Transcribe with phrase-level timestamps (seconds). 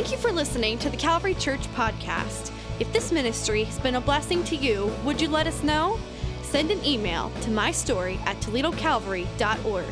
[0.00, 2.52] Thank you for listening to the Calvary Church podcast.
[2.78, 6.00] If this ministry has been a blessing to you, would you let us know?
[6.40, 9.84] Send an email to mystory at toledocalvary.org.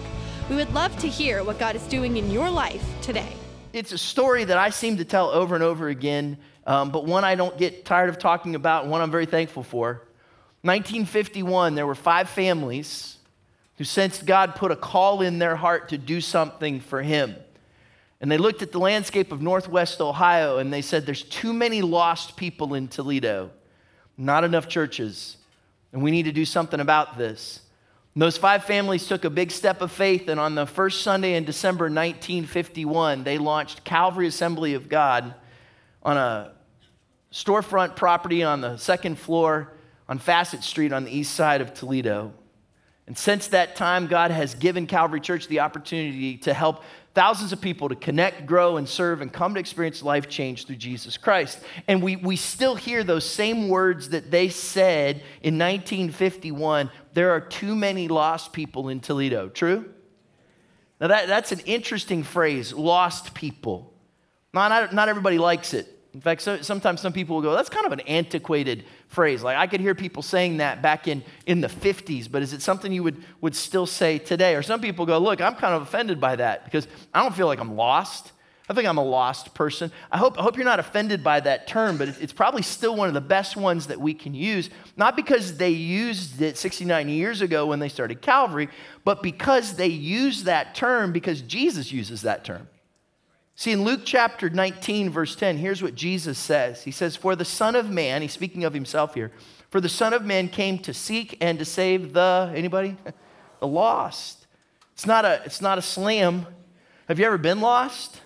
[0.48, 3.30] We would love to hear what God is doing in your life today.
[3.74, 7.24] It's a story that I seem to tell over and over again, um, but one
[7.24, 10.08] I don't get tired of talking about, one I'm very thankful for.
[10.62, 13.18] 1951, there were five families
[13.76, 17.36] who sensed God put a call in their heart to do something for Him.
[18.20, 21.82] And they looked at the landscape of Northwest Ohio and they said, There's too many
[21.82, 23.50] lost people in Toledo,
[24.16, 25.36] not enough churches,
[25.92, 27.60] and we need to do something about this.
[28.14, 31.34] And those five families took a big step of faith, and on the first Sunday
[31.34, 35.34] in December 1951, they launched Calvary Assembly of God
[36.02, 36.52] on a
[37.32, 39.72] storefront property on the second floor
[40.08, 42.32] on Fassett Street on the east side of Toledo.
[43.06, 46.82] And since that time, God has given Calvary Church the opportunity to help
[47.18, 50.76] thousands of people to connect, grow, and serve and come to experience life change through
[50.76, 51.58] Jesus Christ.
[51.88, 57.40] And we, we still hear those same words that they said in 1951 there are
[57.40, 59.48] too many lost people in Toledo.
[59.48, 59.92] True?
[61.00, 63.92] Now, that, that's an interesting phrase, lost people.
[64.54, 65.88] Not, not, everybody likes it.
[66.14, 69.42] In fact, so, sometimes some people will go, that's kind of an antiquated phrase.
[69.42, 72.62] Like I could hear people saying that back in, in the 50s, but is it
[72.62, 74.54] something you would, would still say today?
[74.54, 77.46] Or some people go, look, I'm kind of offended by that because I don't feel
[77.46, 78.32] like I'm lost.
[78.70, 79.90] I think I'm a lost person.
[80.12, 83.08] I hope, I hope you're not offended by that term, but it's probably still one
[83.08, 87.40] of the best ones that we can use, not because they used it 69 years
[87.40, 88.68] ago when they started Calvary,
[89.04, 92.68] but because they use that term because Jesus uses that term.
[93.58, 97.44] See, in Luke chapter 19, verse 10, here's what Jesus says He says, For the
[97.44, 99.32] Son of Man, he's speaking of himself here,
[99.70, 102.96] for the Son of Man came to seek and to save the, anybody?
[103.60, 104.46] the lost.
[104.92, 106.46] It's not a, it's not a slam.
[107.08, 108.20] Have you ever been lost?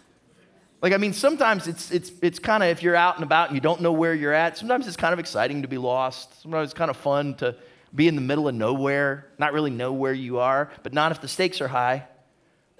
[0.83, 3.56] Like, I mean, sometimes it's, it's, it's kind of, if you're out and about and
[3.56, 6.42] you don't know where you're at, sometimes it's kind of exciting to be lost.
[6.42, 7.56] Sometimes it's kind of fun to
[7.94, 11.23] be in the middle of nowhere, not really know where you are, but not if
[11.23, 12.05] the stakes are high.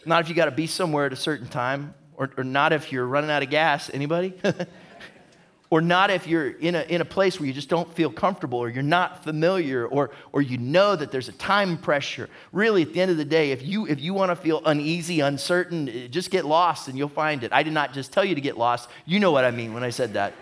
[0.05, 2.93] Not if you got to be somewhere at a certain time or, or not if
[2.93, 3.91] you're running out of gas.
[3.93, 4.35] Anybody?
[5.71, 8.59] or not if you're in a, in a place where you just don't feel comfortable
[8.59, 12.29] or you're not familiar or, or you know that there's a time pressure.
[12.53, 15.21] Really, at the end of the day, if you, if you want to feel uneasy,
[15.21, 17.53] uncertain, eh, just get lost and you'll find it.
[17.53, 18.89] I did not just tell you to get lost.
[19.07, 20.35] You know what I mean when I said that.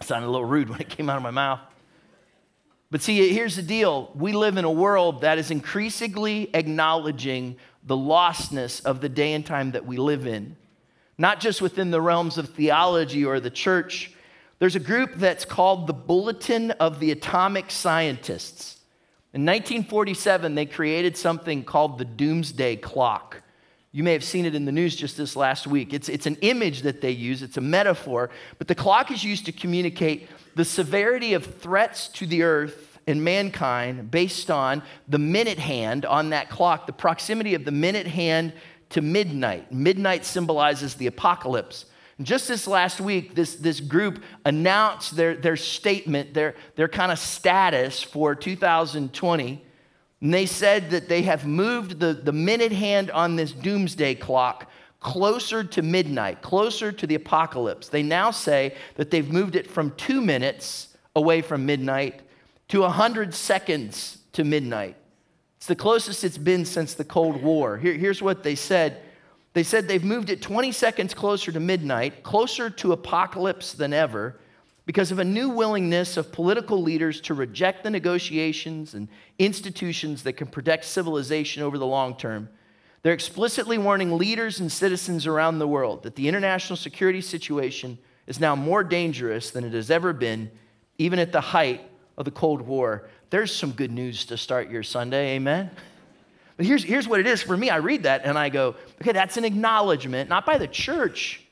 [0.00, 1.60] It sounded a little rude when it came out of my mouth.
[2.88, 4.12] But see, here's the deal.
[4.14, 9.44] We live in a world that is increasingly acknowledging the lostness of the day and
[9.44, 10.56] time that we live in
[11.18, 14.12] not just within the realms of theology or the church.
[14.58, 18.80] There's a group that's called the Bulletin of the Atomic Scientists.
[19.32, 23.42] In 1947, they created something called the Doomsday Clock.
[23.92, 25.94] You may have seen it in the news just this last week.
[25.94, 29.46] It's, it's an image that they use, it's a metaphor, but the clock is used
[29.46, 35.58] to communicate the severity of threats to the earth and mankind based on the minute
[35.58, 38.52] hand on that clock, the proximity of the minute hand
[38.90, 39.72] to midnight.
[39.72, 41.86] Midnight symbolizes the apocalypse.
[42.22, 47.18] just this last week, this, this group announced their, their statement, their, their kind of
[47.18, 49.62] status for 2020.
[50.20, 54.70] And they said that they have moved the, the minute hand on this doomsday clock
[55.00, 57.88] closer to midnight, closer to the apocalypse.
[57.88, 62.22] They now say that they've moved it from two minutes away from midnight
[62.68, 64.96] to 100 seconds to midnight.
[65.66, 67.76] It's the closest it's been since the Cold War.
[67.76, 69.02] Here, here's what they said
[69.52, 74.38] they said they've moved it 20 seconds closer to midnight, closer to apocalypse than ever,
[74.84, 79.08] because of a new willingness of political leaders to reject the negotiations and
[79.40, 82.48] institutions that can protect civilization over the long term.
[83.02, 87.98] They're explicitly warning leaders and citizens around the world that the international security situation
[88.28, 90.52] is now more dangerous than it has ever been,
[90.96, 93.08] even at the height of the Cold War.
[93.30, 95.70] There's some good news to start your Sunday, amen?
[96.56, 97.70] But here's, here's what it is for me.
[97.70, 101.42] I read that and I go, okay, that's an acknowledgement, not by the church,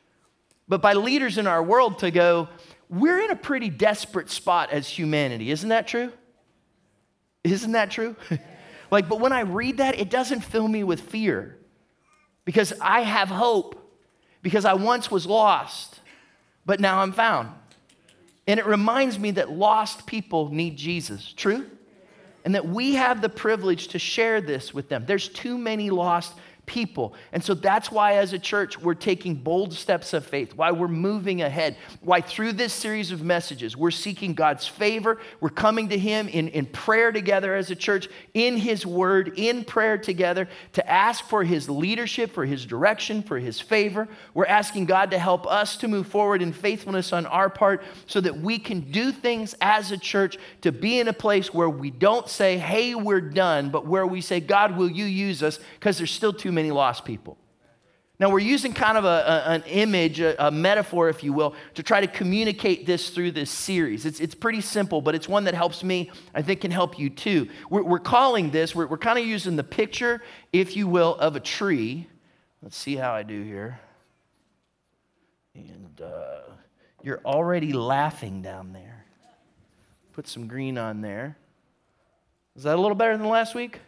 [0.69, 2.49] but by leaders in our world to go,
[2.89, 5.51] we're in a pretty desperate spot as humanity.
[5.51, 6.13] Isn't that true?
[7.43, 8.17] Isn't that true?
[8.91, 11.59] like, but when I read that, it doesn't fill me with fear
[12.45, 13.81] because I have hope
[14.43, 16.01] because I once was lost,
[16.65, 17.51] but now I'm found.
[18.47, 21.33] And it reminds me that lost people need Jesus.
[21.37, 21.67] True?
[22.45, 25.05] And that we have the privilege to share this with them.
[25.07, 26.35] There's too many lost
[26.67, 27.15] people.
[27.33, 30.89] And so that's why, as a church, we're taking bold steps of faith, why we're
[30.89, 35.19] moving ahead, why through this series of messages, we're seeking God's favor.
[35.41, 39.65] We're coming to Him in, in prayer together as a church, in His Word, in
[39.65, 44.09] prayer together, to ask for His leadership, for His direction, for His favor.
[44.33, 48.21] We're asking God to help us to move forward in faithfulness on our part so
[48.21, 51.91] that we can do things as a church to be in a place where we
[51.91, 55.59] don't say, hey, we're done, but where we say, God, will you use us?
[55.79, 57.37] Because there's still too many lost people.
[58.21, 61.55] Now, we're using kind of a, a, an image, a, a, metaphor, if you will,
[61.75, 64.07] to try to communicate this through this series.
[64.07, 67.11] It's, it's pretty simple, but it's one that helps me, I think can help you
[67.11, 67.49] too.
[67.69, 70.23] We're, we're calling this, we're, we're kind of using the picture,
[70.53, 72.07] if you will, of a tree.
[72.63, 73.81] Let's see how I do here.
[75.57, 76.53] And uh,
[77.03, 79.05] you're already laughing down there.
[80.13, 81.37] Put some green on there.
[82.55, 83.81] Is that a little better than last week?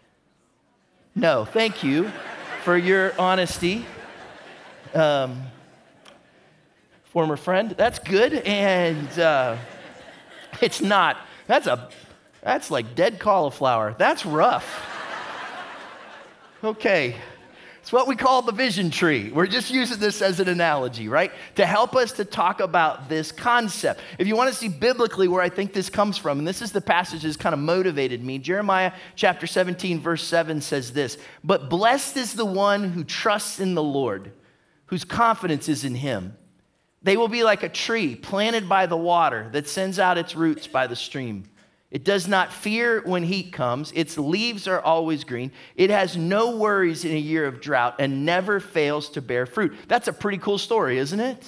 [1.15, 2.11] No, thank you
[2.67, 3.87] for your honesty.
[4.93, 5.41] Um,
[7.05, 8.33] former friend, that's good.
[8.33, 9.57] And uh,
[10.61, 11.17] it's not.
[11.47, 11.89] That's a
[12.43, 13.95] that's like dead cauliflower.
[13.97, 14.85] That's rough.
[16.65, 17.15] Okay.
[17.87, 19.31] It's what we call the vision tree.
[19.31, 21.31] We're just using this as an analogy, right?
[21.55, 24.01] To help us to talk about this concept.
[24.19, 26.73] If you want to see biblically where I think this comes from, and this is
[26.73, 31.71] the passage that's kind of motivated me, Jeremiah chapter 17, verse 7 says this But
[31.71, 34.33] blessed is the one who trusts in the Lord,
[34.87, 36.37] whose confidence is in him.
[37.05, 40.67] They will be like a tree planted by the water that sends out its roots
[40.67, 41.45] by the stream.
[41.97, 43.91] It does not fear when heat comes.
[43.93, 45.51] Its leaves are always green.
[45.77, 49.75] It has no worries in a year of drought and never fails to bear fruit.
[49.89, 51.43] That's a pretty cool story, isn't it?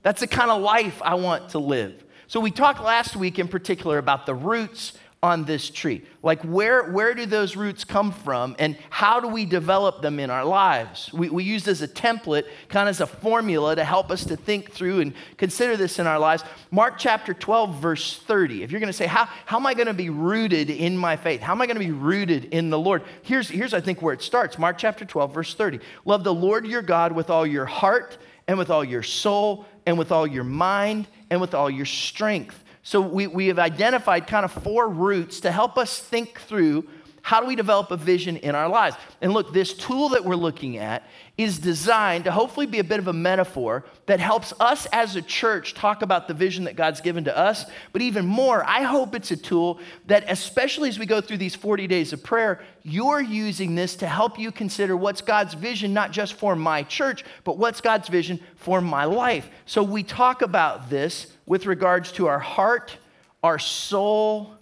[0.00, 2.02] That's the kind of life I want to live.
[2.28, 4.94] So, we talked last week in particular about the roots
[5.24, 6.02] on this tree?
[6.22, 10.28] Like, where, where do those roots come from, and how do we develop them in
[10.28, 11.10] our lives?
[11.14, 14.36] We, we used as a template, kind of as a formula to help us to
[14.36, 16.44] think through and consider this in our lives.
[16.70, 18.62] Mark chapter 12, verse 30.
[18.62, 21.16] If you're going to say, how, how am I going to be rooted in my
[21.16, 21.40] faith?
[21.40, 23.02] How am I going to be rooted in the Lord?
[23.22, 25.80] Here's, here's, I think, where it starts Mark chapter 12, verse 30.
[26.04, 29.96] Love the Lord your God with all your heart, and with all your soul, and
[29.96, 32.63] with all your mind, and with all your strength.
[32.84, 36.86] So we, we have identified kind of four roots to help us think through
[37.22, 38.96] how do we develop a vision in our lives?
[39.22, 41.08] And look, this tool that we're looking at
[41.38, 45.22] is designed to hopefully be a bit of a metaphor that helps us as a
[45.22, 47.64] church talk about the vision that God's given to us.
[47.94, 51.54] But even more, I hope it's a tool that, especially as we go through these
[51.54, 56.10] 40 days of prayer, you're using this to help you consider what's God's vision, not
[56.10, 59.48] just for my church, but what's God's vision for my life.
[59.64, 62.96] So we talk about this with regards to our heart,
[63.42, 64.54] our soul,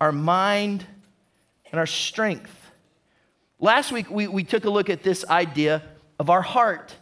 [0.00, 0.84] our mind,
[1.70, 2.50] and our strength.
[3.58, 5.82] Last week, we, we took a look at this idea
[6.18, 6.94] of our heart.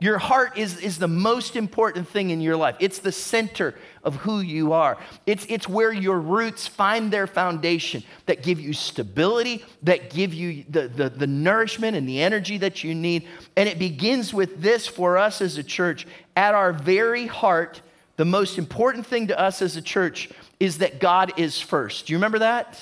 [0.00, 2.76] Your heart is, is the most important thing in your life.
[2.78, 4.96] It's the center of who you are.
[5.26, 10.64] It's, it's where your roots find their foundation that give you stability, that give you
[10.68, 13.26] the, the, the nourishment and the energy that you need.
[13.56, 16.06] And it begins with this for us as a church.
[16.36, 17.80] At our very heart,
[18.18, 20.28] the most important thing to us as a church
[20.58, 22.06] is that God is first.
[22.06, 22.78] Do you remember that?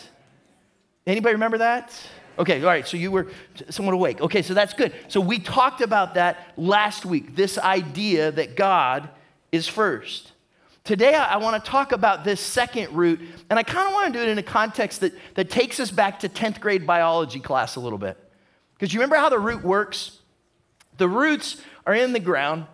[1.07, 1.95] Anybody remember that?
[2.39, 3.29] Okay, all right, so you were
[3.69, 4.23] somewhat awake.
[4.23, 4.95] Okay, so that's good.
[5.09, 9.11] So we talked about that last week, this idea that God
[9.53, 10.33] is first.
[10.85, 14.19] Today, I want to talk about this second root, and I kind of want to
[14.19, 17.77] do it in a context that, that takes us back to 10th grade biology class
[17.77, 18.17] a little bit.
[18.73, 20.19] Because you remember how the root works?
[20.97, 22.67] The roots are in the ground,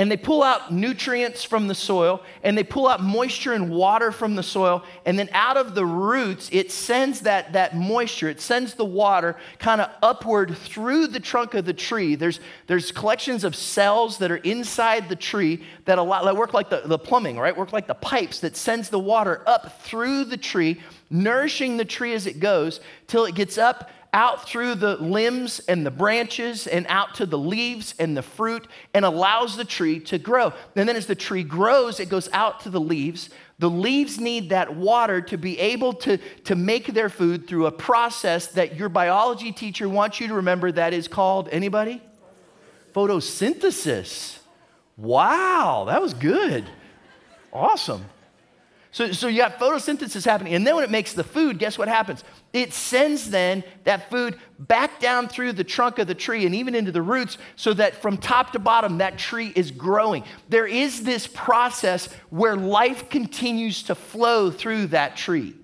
[0.00, 4.10] and they pull out nutrients from the soil and they pull out moisture and water
[4.10, 8.40] from the soil and then out of the roots it sends that, that moisture it
[8.40, 12.14] sends the water kind of upward through the trunk of the tree.
[12.14, 16.70] There's, there's collections of cells that are inside the tree that, allow, that work like
[16.70, 17.54] the, the plumbing right?
[17.54, 22.14] Work like the pipes that sends the water up through the tree nourishing the tree
[22.14, 26.86] as it goes till it gets up out through the limbs and the branches and
[26.88, 30.52] out to the leaves and the fruit and allows the tree to grow.
[30.74, 33.30] And then as the tree grows, it goes out to the leaves.
[33.58, 37.72] The leaves need that water to be able to, to make their food through a
[37.72, 42.02] process that your biology teacher wants you to remember that is called anybody?
[42.94, 44.38] Photosynthesis.
[44.96, 46.64] Wow, that was good.
[47.52, 48.04] Awesome.
[48.92, 50.54] So, so you got photosynthesis happening.
[50.54, 52.24] And then when it makes the food, guess what happens?
[52.52, 56.74] It sends then that food back down through the trunk of the tree and even
[56.74, 60.24] into the roots so that from top to bottom, that tree is growing.
[60.48, 65.54] There is this process where life continues to flow through that tree.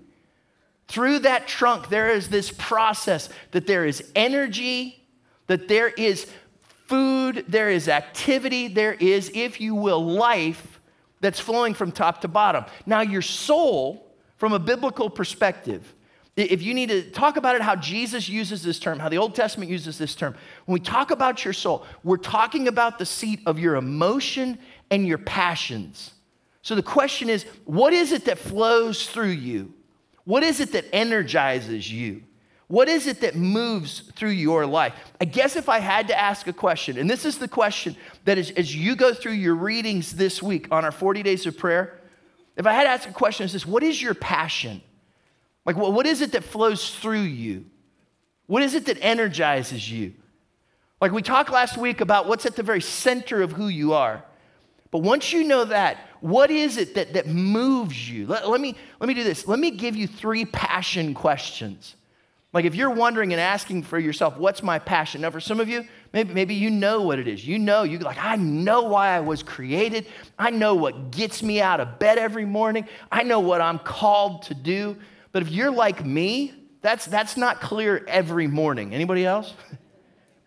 [0.87, 5.03] Through that trunk, there is this process that there is energy,
[5.49, 6.31] that there is
[6.63, 10.76] food, there is activity, there is, if you will, life
[11.21, 12.65] that's flowing from top to bottom.
[12.85, 14.07] Now, your soul,
[14.37, 15.95] from a biblical perspective,
[16.37, 19.35] if you need to talk about it, how Jesus uses this term, how the Old
[19.35, 20.35] Testament uses this term,
[20.67, 24.59] when we talk about your soul, we're talking about the seat of your emotion
[24.91, 26.13] and your passions.
[26.61, 29.73] So the question is, what is it that flows through you?
[30.25, 32.25] What is it that energizes you?
[32.69, 34.93] What is it that moves through your life?
[35.21, 38.39] I guess if I had to ask a question, and this is the question that
[38.39, 42.01] is, as you go through your readings this week on our 40 days of prayer,
[42.57, 44.83] if I had to ask a question, is this what is your passion?
[45.65, 47.67] Like, what, what is it that flows through you?
[48.47, 50.15] What is it that energizes you?
[51.01, 54.25] Like, we talked last week about what's at the very center of who you are.
[54.91, 58.27] But once you know that, what is it that, that moves you?
[58.27, 59.47] Let, let, me, let me do this.
[59.47, 61.97] Let me give you three passion questions
[62.57, 65.21] like if you're wondering and asking for yourself, what's my passion?
[65.21, 65.85] Now, for some of you,
[66.15, 67.47] maybe, maybe you know what it is.
[67.47, 70.07] You know, you like, I know why I was created.
[70.39, 72.89] I know what gets me out of bed every morning.
[73.13, 74.97] I know what I'm called to do.
[75.33, 78.95] But if you're like me, that's, that's not clear every morning.
[78.95, 79.53] Anybody else?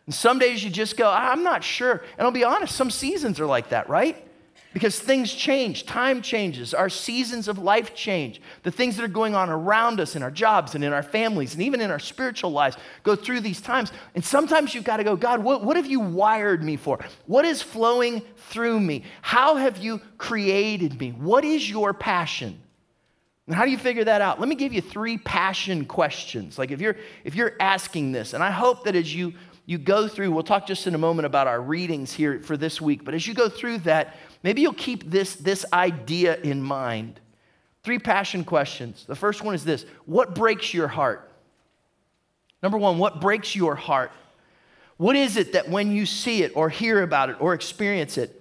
[0.08, 2.04] And some days you just go, I'm not sure.
[2.18, 4.28] And I'll be honest, some seasons are like that, right?
[4.72, 8.40] Because things change, time changes, our seasons of life change.
[8.62, 11.54] The things that are going on around us in our jobs and in our families
[11.54, 13.92] and even in our spiritual lives go through these times.
[14.14, 17.00] And sometimes you've got to go, God, what, what have you wired me for?
[17.26, 19.04] What is flowing through me?
[19.24, 21.12] How have you created me?
[21.12, 22.62] What is your passion?
[23.48, 24.40] And how do you figure that out?
[24.40, 26.60] Let me give you three passion questions.
[26.60, 29.34] Like if you're if you're asking this, and I hope that as you
[29.66, 32.82] you go through, we'll talk just in a moment about our readings here for this
[32.82, 37.20] week, but as you go through that, Maybe you'll keep this, this idea in mind.
[37.84, 39.06] Three passion questions.
[39.08, 41.32] The first one is this What breaks your heart?
[42.62, 44.12] Number one, what breaks your heart?
[44.98, 48.36] What is it that when you see it or hear about it or experience it,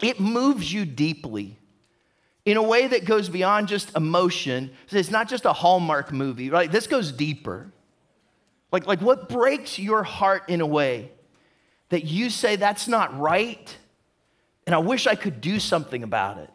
[0.00, 1.58] it moves you deeply
[2.46, 4.70] in a way that goes beyond just emotion?
[4.90, 6.72] It's not just a Hallmark movie, right?
[6.72, 7.70] This goes deeper.
[8.72, 11.12] Like, like what breaks your heart in a way
[11.90, 13.76] that you say that's not right?
[14.66, 16.50] And I wish I could do something about it.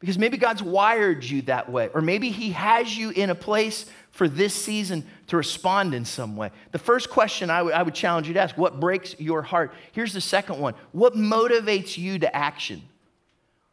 [0.00, 3.86] Because maybe God's wired you that way, or maybe He has you in a place
[4.10, 6.50] for this season to respond in some way.
[6.72, 9.72] The first question I, w- I would challenge you to ask what breaks your heart?
[9.92, 12.82] Here's the second one What motivates you to action?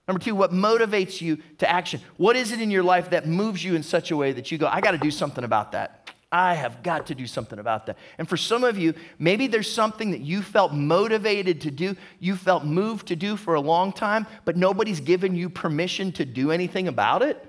[0.08, 2.00] Number two, what motivates you to action?
[2.18, 4.58] What is it in your life that moves you in such a way that you
[4.58, 5.99] go, I got to do something about that?
[6.32, 7.98] I have got to do something about that.
[8.18, 12.36] And for some of you, maybe there's something that you felt motivated to do, you
[12.36, 16.52] felt moved to do for a long time, but nobody's given you permission to do
[16.52, 17.44] anything about it.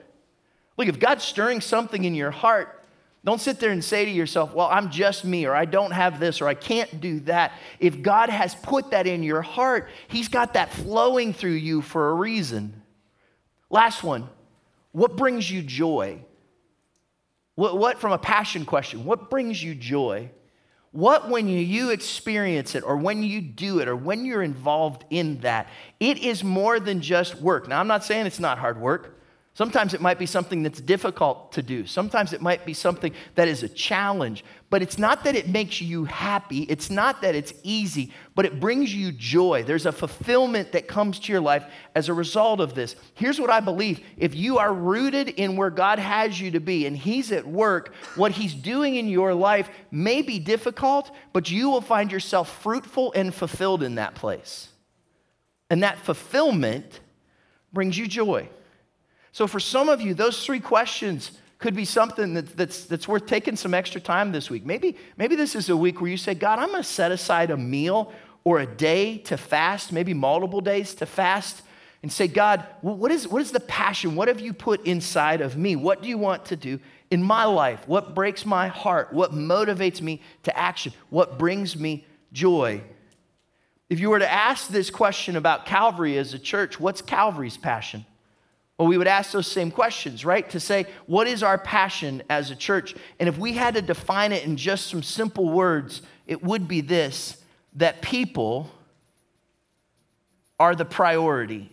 [0.78, 2.82] Look, if God's stirring something in your heart,
[3.22, 6.18] don't sit there and say to yourself, well, I'm just me, or I don't have
[6.18, 7.52] this, or I can't do that.
[7.78, 12.08] If God has put that in your heart, He's got that flowing through you for
[12.08, 12.82] a reason.
[13.68, 14.28] Last one
[14.92, 16.24] what brings you joy?
[17.60, 20.30] What, what, from a passion question, what brings you joy?
[20.92, 25.40] What, when you experience it, or when you do it, or when you're involved in
[25.40, 25.68] that,
[26.00, 27.68] it is more than just work.
[27.68, 29.20] Now, I'm not saying it's not hard work.
[29.52, 31.84] Sometimes it might be something that's difficult to do.
[31.84, 34.42] Sometimes it might be something that is a challenge.
[34.70, 36.60] But it's not that it makes you happy.
[36.62, 39.64] It's not that it's easy, but it brings you joy.
[39.64, 41.64] There's a fulfillment that comes to your life
[41.96, 42.94] as a result of this.
[43.14, 46.86] Here's what I believe if you are rooted in where God has you to be
[46.86, 51.68] and He's at work, what He's doing in your life may be difficult, but you
[51.68, 54.68] will find yourself fruitful and fulfilled in that place.
[55.68, 57.00] And that fulfillment
[57.72, 58.48] brings you joy.
[59.32, 63.26] So, for some of you, those three questions could be something that, that's, that's worth
[63.26, 64.64] taking some extra time this week.
[64.64, 67.50] Maybe, maybe this is a week where you say, God, I'm going to set aside
[67.50, 68.12] a meal
[68.44, 71.62] or a day to fast, maybe multiple days to fast,
[72.02, 74.16] and say, God, what is, what is the passion?
[74.16, 75.76] What have you put inside of me?
[75.76, 77.86] What do you want to do in my life?
[77.86, 79.12] What breaks my heart?
[79.12, 80.94] What motivates me to action?
[81.10, 82.82] What brings me joy?
[83.90, 88.06] If you were to ask this question about Calvary as a church, what's Calvary's passion?
[88.80, 90.48] Well, we would ask those same questions, right?
[90.48, 92.94] To say, what is our passion as a church?
[93.18, 96.80] And if we had to define it in just some simple words, it would be
[96.80, 97.36] this
[97.74, 98.70] that people
[100.58, 101.70] are the priority.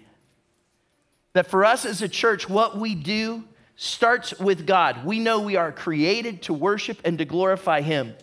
[1.31, 3.45] That for us as a church, what we do
[3.77, 5.05] starts with God.
[5.05, 8.15] We know we are created to worship and to glorify Him.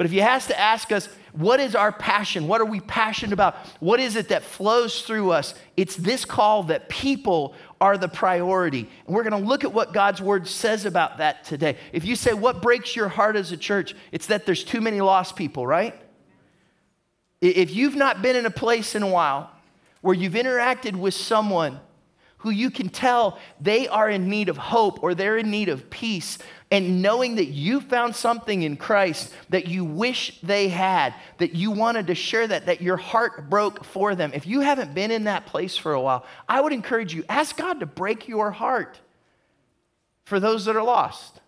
[0.00, 2.48] But if you has to ask us, what is our passion?
[2.48, 3.54] What are we passionate about?
[3.80, 5.54] What is it that flows through us?
[5.76, 8.88] It's this call that people are the priority.
[9.06, 11.76] And we're going to look at what God's word says about that today.
[11.92, 13.94] If you say, what breaks your heart as a church?
[14.10, 15.94] It's that there's too many lost people, right?
[17.42, 19.50] If you've not been in a place in a while
[20.00, 21.78] where you've interacted with someone
[22.40, 25.88] who you can tell they are in need of hope or they're in need of
[25.90, 26.38] peace,
[26.70, 31.70] and knowing that you found something in Christ that you wish they had, that you
[31.70, 34.30] wanted to share that, that your heart broke for them.
[34.34, 37.56] If you haven't been in that place for a while, I would encourage you ask
[37.56, 39.00] God to break your heart
[40.24, 41.40] for those that are lost.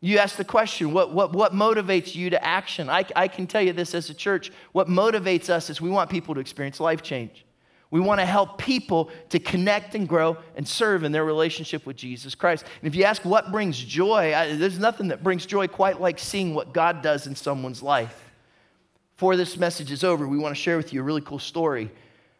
[0.00, 2.88] You ask the question, what, what, what motivates you to action?
[2.88, 4.50] I, I can tell you this as a church.
[4.72, 7.44] What motivates us is we want people to experience life change.
[7.92, 11.94] We want to help people to connect and grow and serve in their relationship with
[11.94, 12.64] Jesus Christ.
[12.80, 16.18] And if you ask what brings joy, I, there's nothing that brings joy quite like
[16.18, 18.32] seeing what God does in someone's life.
[19.14, 21.90] Before this message is over, we want to share with you a really cool story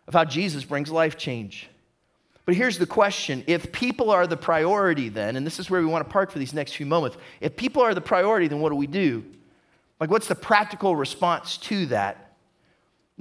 [0.08, 1.68] of how Jesus brings life change.
[2.46, 5.86] But here's the question if people are the priority, then, and this is where we
[5.86, 8.70] want to park for these next few moments, if people are the priority, then what
[8.70, 9.22] do we do?
[10.00, 12.31] Like, what's the practical response to that?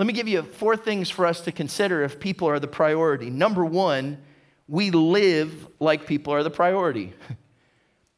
[0.01, 3.29] Let me give you four things for us to consider if people are the priority.
[3.29, 4.17] Number one,
[4.67, 7.13] we live like people are the priority.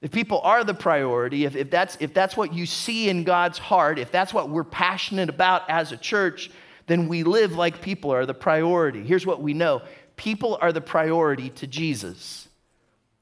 [0.02, 3.58] if people are the priority, if, if, that's, if that's what you see in God's
[3.58, 6.52] heart, if that's what we're passionate about as a church,
[6.88, 9.04] then we live like people are the priority.
[9.04, 9.82] Here's what we know
[10.16, 12.48] people are the priority to Jesus.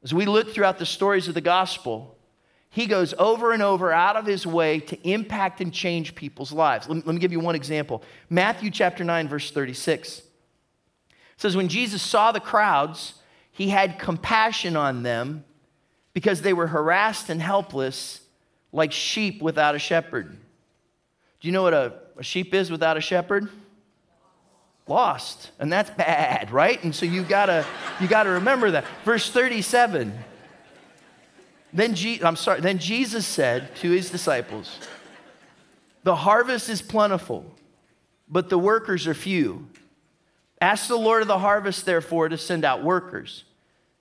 [0.03, 2.15] As we look throughout the stories of the gospel,
[2.71, 6.87] he goes over and over out of his way to impact and change people's lives.
[6.87, 8.01] Let me, let me, give you one example.
[8.29, 10.25] Matthew chapter 9, verse 36 it
[11.35, 13.15] says, When Jesus saw the crowds,
[13.51, 15.43] he had compassion on them
[16.13, 18.21] because they were harassed and helpless
[18.71, 20.31] like sheep without a shepherd.
[21.41, 23.49] Do you know what a, a sheep is without a shepherd?
[24.87, 25.51] Lost.
[25.59, 26.81] And that's bad, right?
[26.85, 27.65] And so you gotta,
[27.99, 28.85] you gotta remember that.
[29.03, 30.17] Verse 37.
[31.73, 34.77] Then, Je- I'm sorry, then Jesus said to his disciples,
[36.03, 37.45] The harvest is plentiful,
[38.27, 39.67] but the workers are few.
[40.59, 43.45] Ask the Lord of the harvest, therefore, to send out workers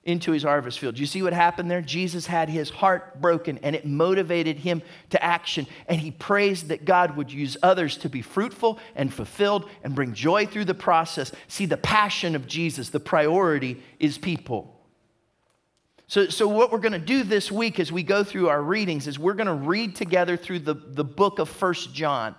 [0.04, 0.98] into his harvest field.
[0.98, 1.82] You see what happened there?
[1.82, 5.66] Jesus had his heart broken and it motivated him to action.
[5.88, 10.14] And he praised that God would use others to be fruitful and fulfilled and bring
[10.14, 11.32] joy through the process.
[11.48, 14.79] See, the passion of Jesus, the priority is people.
[16.10, 19.06] So, so what we're going to do this week as we go through our readings
[19.06, 22.34] is we're going to read together through the, the book of First John.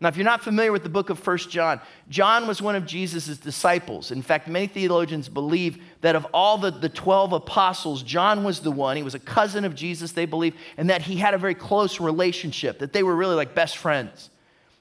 [0.00, 2.86] Now, if you're not familiar with the book of First John, John was one of
[2.86, 4.10] Jesus' disciples.
[4.10, 8.72] In fact, many theologians believe that of all the, the 12 apostles, John was the
[8.72, 8.96] one.
[8.96, 12.00] He was a cousin of Jesus, they believe, and that he had a very close
[12.00, 14.28] relationship, that they were really like best friends.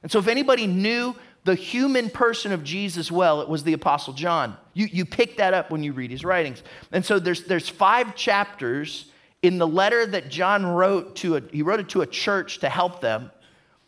[0.02, 4.14] And so, if anybody knew the human person of Jesus well, it was the Apostle
[4.14, 4.56] John.
[4.74, 6.64] You, you pick that up when you read his writings.
[6.92, 11.62] And so there's, there's five chapters in the letter that John wrote to a, he
[11.62, 13.30] wrote it to a church to help them.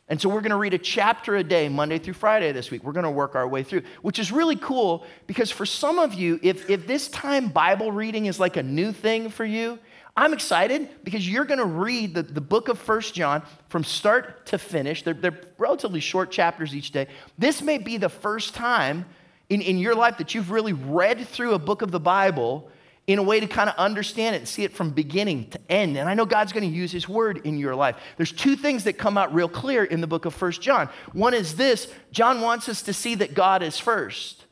[0.07, 2.83] And so we're going to read a chapter a day, Monday through Friday this week.
[2.83, 6.13] We're going to work our way through, which is really cool because for some of
[6.13, 9.79] you, if, if this time Bible reading is like a new thing for you,
[10.17, 14.45] I'm excited because you're going to read the, the book of First John from start
[14.47, 15.03] to finish.
[15.03, 17.07] They're, they're relatively short chapters each day.
[17.37, 19.05] This may be the first time
[19.49, 22.69] in, in your life that you've really read through a book of the Bible
[23.07, 25.97] in a way to kind of understand it and see it from beginning to end.
[25.97, 27.97] And I know God's going to use his word in your life.
[28.17, 30.89] There's two things that come out real clear in the book of First John.
[31.11, 34.44] One is this John wants us to see that God is first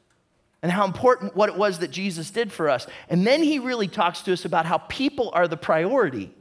[0.63, 2.87] and how important what it was that Jesus did for us.
[3.09, 6.33] And then he really talks to us about how people are the priority.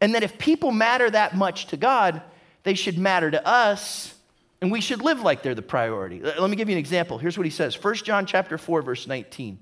[0.00, 2.20] And that if people matter that much to God,
[2.64, 4.14] they should matter to us
[4.60, 6.20] and we should live like they're the priority.
[6.20, 7.16] Let me give you an example.
[7.16, 7.82] Here's what he says.
[7.82, 9.58] 1 John chapter 4 verse 19.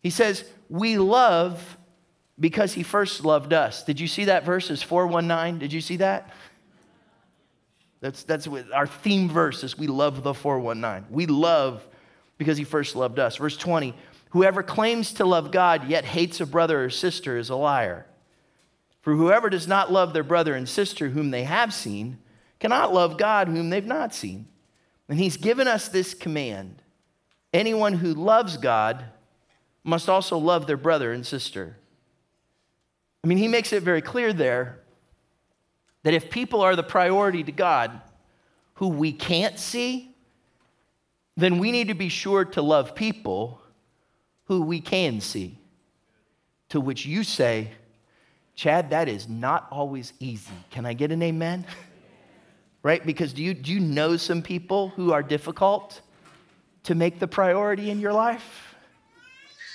[0.00, 1.78] He says, "We love
[2.38, 5.58] because he first loved us." Did you see that verses 419?
[5.58, 6.30] Did you see that?
[8.00, 11.06] That's that's what our theme verse is we love the 419.
[11.10, 11.86] We love
[12.38, 13.36] because he first loved us.
[13.36, 13.94] Verse 20
[14.30, 18.06] Whoever claims to love God yet hates a brother or sister is a liar.
[19.00, 22.18] For whoever does not love their brother and sister whom they have seen
[22.60, 24.46] cannot love God whom they've not seen.
[25.08, 26.82] And he's given us this command
[27.54, 29.06] anyone who loves God
[29.82, 31.78] must also love their brother and sister.
[33.24, 34.80] I mean, he makes it very clear there
[36.02, 38.00] that if people are the priority to God
[38.74, 40.07] who we can't see,
[41.38, 43.62] then we need to be sure to love people
[44.46, 45.56] who we can see.
[46.70, 47.70] To which you say,
[48.56, 50.50] Chad, that is not always easy.
[50.72, 51.64] Can I get an amen?
[52.82, 53.06] right?
[53.06, 56.00] Because do you, do you know some people who are difficult
[56.82, 58.74] to make the priority in your life?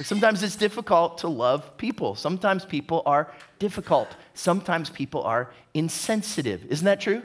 [0.02, 2.15] Sometimes it's difficult to love people.
[2.15, 4.10] Sometimes people are difficult.
[4.34, 6.65] Sometimes people are insensitive.
[6.65, 7.23] Isn't that true?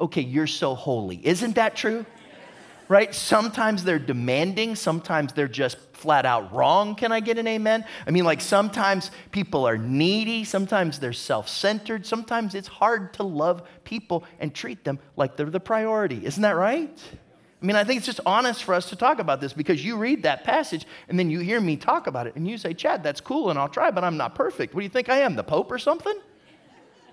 [0.00, 1.20] Okay, you're so holy.
[1.26, 2.06] Isn't that true?
[2.88, 3.14] Right?
[3.14, 6.94] Sometimes they're demanding, sometimes they're just flat out wrong.
[6.94, 7.84] Can I get an amen?
[8.06, 13.22] I mean, like sometimes people are needy, sometimes they're self centered, sometimes it's hard to
[13.22, 16.24] love people and treat them like they're the priority.
[16.24, 16.98] Isn't that right?
[17.62, 19.96] I mean, I think it's just honest for us to talk about this because you
[19.96, 23.02] read that passage and then you hear me talk about it and you say, Chad,
[23.02, 24.74] that's cool and I'll try, but I'm not perfect.
[24.74, 26.18] What do you think I am, the Pope or something?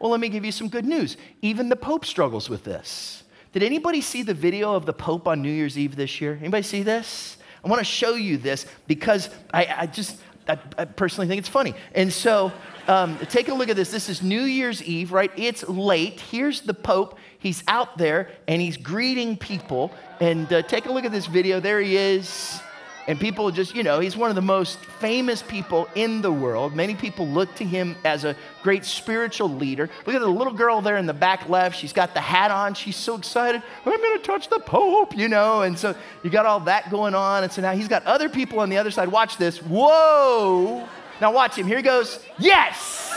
[0.01, 1.15] Well, let me give you some good news.
[1.41, 3.23] Even the Pope struggles with this.
[3.53, 6.37] Did anybody see the video of the Pope on New Year's Eve this year?
[6.39, 7.37] Anybody see this?
[7.63, 11.49] I want to show you this because I, I just, I, I, personally think it's
[11.49, 11.73] funny.
[11.93, 12.53] And so
[12.87, 13.91] um, take a look at this.
[13.91, 15.31] This is New Year's Eve, right?
[15.35, 16.21] It's late.
[16.21, 17.19] Here's the Pope.
[17.39, 19.91] He's out there and he's greeting people.
[20.21, 21.59] And uh, take a look at this video.
[21.59, 22.61] There he is.
[23.07, 26.75] And people just, you know, he's one of the most famous people in the world.
[26.75, 29.89] Many people look to him as a great spiritual leader.
[30.05, 31.77] Look at the little girl there in the back left.
[31.77, 32.75] She's got the hat on.
[32.75, 33.63] She's so excited.
[33.85, 35.63] I'm going to touch the Pope, you know.
[35.63, 37.43] And so you got all that going on.
[37.43, 39.07] And so now he's got other people on the other side.
[39.07, 39.57] Watch this.
[39.57, 40.87] Whoa.
[41.19, 41.67] Now watch him.
[41.67, 42.19] Here he goes.
[42.37, 43.10] Yes.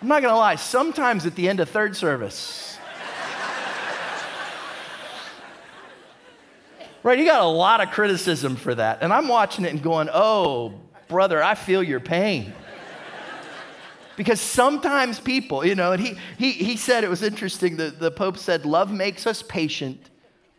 [0.00, 2.78] I'm not gonna lie, sometimes at the end of third service,
[7.02, 8.98] right, you got a lot of criticism for that.
[9.02, 10.74] And I'm watching it and going, oh,
[11.08, 12.52] brother, I feel your pain.
[14.16, 18.10] because sometimes people, you know, and he, he, he said it was interesting, that the
[18.10, 20.10] Pope said, love makes us patient.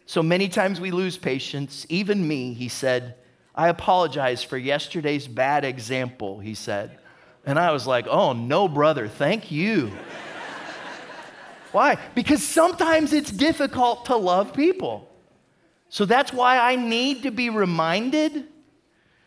[0.06, 1.86] So many times we lose patience.
[1.88, 3.16] Even me, he said,
[3.56, 6.98] I apologize for yesterday's bad example, he said.
[7.46, 9.92] And I was like, oh, no, brother, thank you.
[11.72, 11.98] why?
[12.16, 15.10] Because sometimes it's difficult to love people.
[15.90, 18.46] So that's why I need to be reminded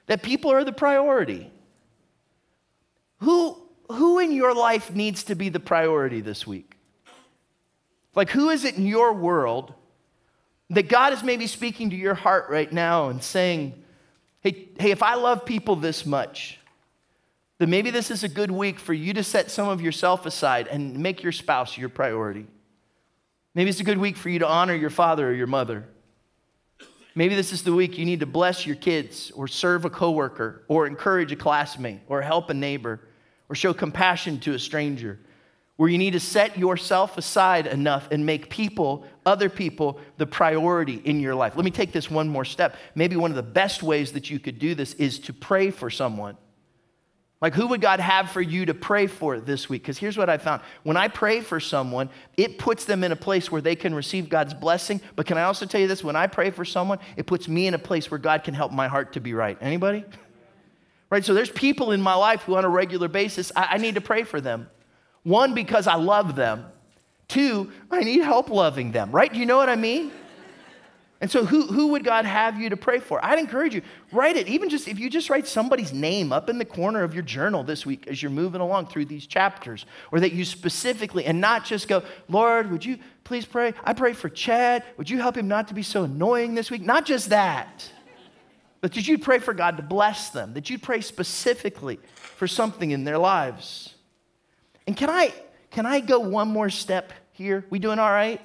[0.07, 1.51] that people are the priority.
[3.19, 6.77] Who, who in your life needs to be the priority this week?
[8.15, 9.75] Like, who is it in your world
[10.71, 13.83] that God is maybe speaking to your heart right now and saying,
[14.41, 16.59] hey, hey, if I love people this much,
[17.63, 20.67] then maybe this is a good week for you to set some of yourself aside
[20.67, 22.45] and make your spouse your priority.
[23.55, 25.85] Maybe it's a good week for you to honor your father or your mother.
[27.15, 30.65] Maybe this is the week you need to bless your kids or serve a coworker
[30.67, 32.99] or encourage a classmate or help a neighbor
[33.49, 35.21] or show compassion to a stranger.
[35.77, 40.97] Where you need to set yourself aside enough and make people, other people, the priority
[41.05, 41.55] in your life.
[41.55, 42.75] Let me take this one more step.
[42.97, 45.91] Maybe one of the best ways that you could do this is to pray for
[45.91, 46.37] someone.
[47.43, 49.83] Like, who would God have for you to pray for this week?
[49.83, 53.17] Because here's what I found when I pray for someone, it puts them in a
[53.17, 55.01] place where they can receive God's blessing.
[55.17, 56.05] But can I also tell you this?
[56.05, 58.71] When I pray for someone, it puts me in a place where God can help
[58.71, 59.59] my heart to be right.
[59.61, 60.05] Anybody?
[61.11, 61.23] Right?
[61.23, 64.01] So there's people in my life who, on a regular basis, I, I need to
[64.01, 64.71] pray for them.
[65.25, 66.65] One, because I love them.
[67.29, 69.31] Two, I need help loving them, right?
[69.31, 70.11] Do you know what I mean?
[71.23, 73.25] And so, who, who would God have you to pray for?
[73.25, 74.49] I'd encourage you, write it.
[74.49, 77.63] Even just if you just write somebody's name up in the corner of your journal
[77.63, 81.65] this week as you're moving along through these chapters, or that you specifically, and not
[81.65, 83.73] just go, Lord, would you please pray?
[83.85, 84.83] I pray for Chad.
[84.97, 86.83] Would you help him not to be so annoying this week?
[86.83, 87.89] Not just that,
[88.81, 92.91] but that you'd pray for God to bless them, that you'd pray specifically for something
[92.91, 93.95] in their lives.
[94.89, 95.33] And can I,
[95.71, 97.65] can I go one more step here?
[97.71, 98.41] We doing all right?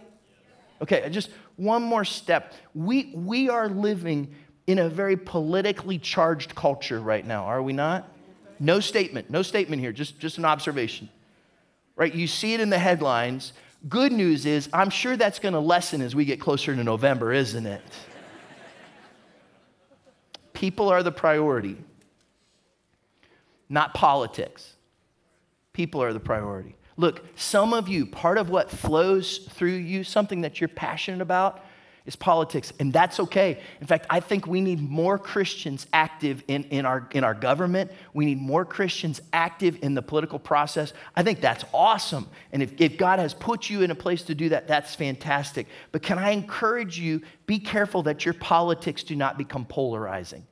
[0.79, 2.53] Okay, I just one more step.
[2.73, 4.33] We, we are living
[4.65, 8.09] in a very politically charged culture right now, are we not?
[8.59, 11.09] No statement, no statement here, just, just an observation.
[11.95, 12.13] Right?
[12.13, 13.53] You see it in the headlines.
[13.87, 17.33] Good news is, I'm sure that's going to lessen as we get closer to November,
[17.33, 17.81] isn't it?
[20.53, 21.77] People are the priority,
[23.69, 24.73] not politics.
[25.73, 26.75] People are the priority.
[26.97, 31.63] Look, some of you, part of what flows through you, something that you're passionate about,
[32.07, 33.59] is politics, and that's okay.
[33.81, 37.91] In fact, I think we need more Christians active in, in, our, in our government.
[38.13, 40.93] We need more Christians active in the political process.
[41.17, 42.29] I think that's awesome.
[42.53, 45.67] And if, if God has put you in a place to do that, that's fantastic.
[45.91, 50.47] But can I encourage you, be careful that your politics do not become polarizing.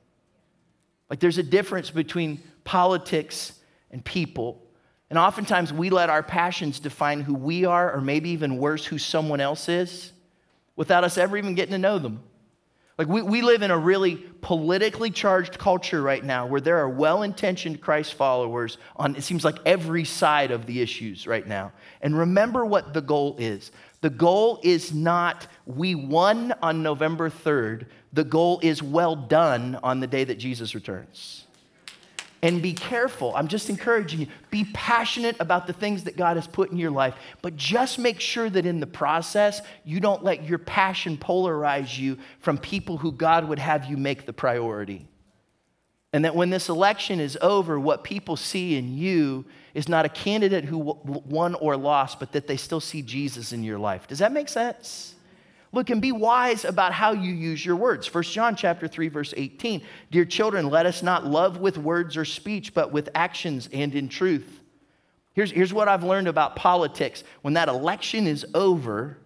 [1.08, 3.58] Like there's a difference between politics
[3.90, 4.65] and people.
[5.08, 8.98] And oftentimes we let our passions define who we are, or maybe even worse, who
[8.98, 10.12] someone else is,
[10.74, 12.22] without us ever even getting to know them.
[12.98, 16.88] Like we, we live in a really politically charged culture right now where there are
[16.88, 21.72] well intentioned Christ followers on, it seems like, every side of the issues right now.
[22.00, 23.70] And remember what the goal is
[24.02, 30.00] the goal is not we won on November 3rd, the goal is well done on
[30.00, 31.45] the day that Jesus returns.
[32.42, 33.34] And be careful.
[33.34, 34.26] I'm just encouraging you.
[34.50, 38.20] Be passionate about the things that God has put in your life, but just make
[38.20, 43.10] sure that in the process, you don't let your passion polarize you from people who
[43.12, 45.08] God would have you make the priority.
[46.12, 49.44] And that when this election is over, what people see in you
[49.74, 53.62] is not a candidate who won or lost, but that they still see Jesus in
[53.64, 54.06] your life.
[54.06, 55.15] Does that make sense?
[55.76, 58.12] Look and be wise about how you use your words.
[58.12, 59.82] 1 John chapter 3 verse 18.
[60.10, 64.08] Dear children, let us not love with words or speech, but with actions and in
[64.08, 64.62] truth.
[65.34, 67.24] Here's, here's what I've learned about politics.
[67.42, 69.18] When that election is over,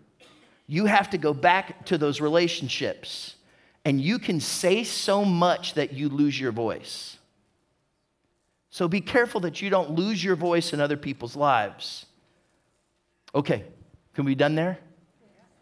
[0.67, 3.37] you have to go back to those relationships.
[3.85, 7.17] And you can say so much that you lose your voice.
[8.71, 12.07] So be careful that you don't lose your voice in other people's lives.
[13.37, 13.63] Okay,
[14.15, 14.81] can we be done there?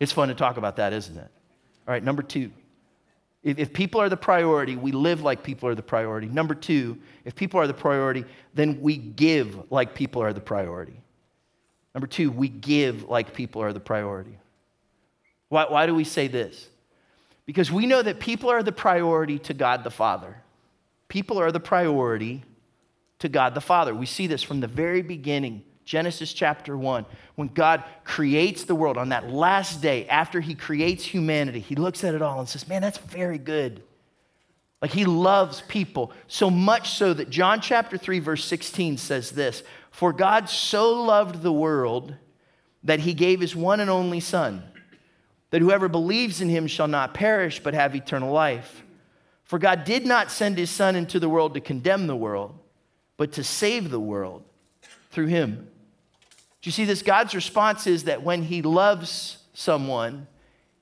[0.01, 1.31] It's fun to talk about that, isn't it?
[1.87, 2.51] All right, number two.
[3.43, 6.29] If, if people are the priority, we live like people are the priority.
[6.29, 11.01] Number two, if people are the priority, then we give like people are the priority.
[11.95, 14.39] Number two, we give like people are the priority.
[15.49, 16.69] Why, why do we say this?
[17.47, 20.43] Because we know that people are the priority to God the Father.
[21.09, 22.45] People are the priority
[23.21, 23.95] to God the Father.
[23.95, 28.98] We see this from the very beginning Genesis chapter 1, when God creates the world
[28.98, 32.68] on that last day after he creates humanity, he looks at it all and says,
[32.68, 33.83] Man, that's very good.
[34.83, 39.62] Like he loves people so much so that John chapter 3, verse 16 says this
[39.90, 42.14] For God so loved the world
[42.85, 44.62] that he gave his one and only Son,
[45.48, 48.85] that whoever believes in him shall not perish but have eternal life.
[49.42, 52.59] For God did not send his Son into the world to condemn the world,
[53.16, 54.44] but to save the world
[55.11, 55.66] through him.
[56.69, 57.01] You see this?
[57.01, 60.27] God's response is that when He loves someone,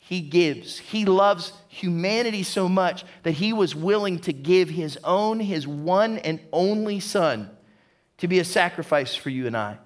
[0.01, 0.81] He gives.
[0.81, 6.18] He loves humanity so much that He was willing to give His own, His one
[6.18, 7.51] and only Son
[8.18, 9.79] to be a sacrifice for you and I.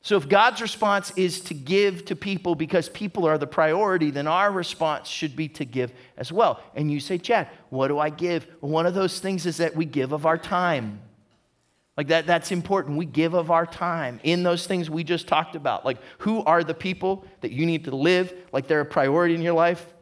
[0.00, 4.26] So, if God's response is to give to people because people are the priority, then
[4.26, 6.62] our response should be to give as well.
[6.74, 8.46] And you say, Chad, what do I give?
[8.60, 11.02] one of those things is that we give of our time.
[11.96, 12.98] Like that, that's important.
[12.98, 15.84] We give of our time in those things we just talked about.
[15.84, 19.42] Like, who are the people that you need to live like they're a priority in
[19.42, 19.94] your life?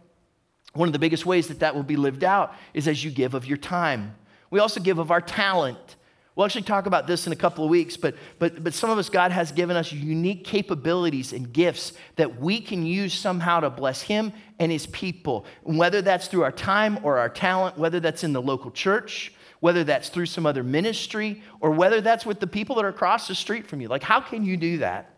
[0.72, 3.34] One of the biggest ways that that will be lived out is as you give
[3.34, 4.14] of your time.
[4.50, 5.96] We also give of our talent.
[6.34, 8.96] We'll actually talk about this in a couple of weeks, but, but, but some of
[8.96, 13.68] us, God has given us unique capabilities and gifts that we can use somehow to
[13.68, 15.44] bless Him and His people.
[15.62, 19.84] whether that's through our time or our talent, whether that's in the local church, whether
[19.84, 23.34] that's through some other ministry or whether that's with the people that are across the
[23.34, 23.86] street from you.
[23.86, 25.14] Like, how can you do that?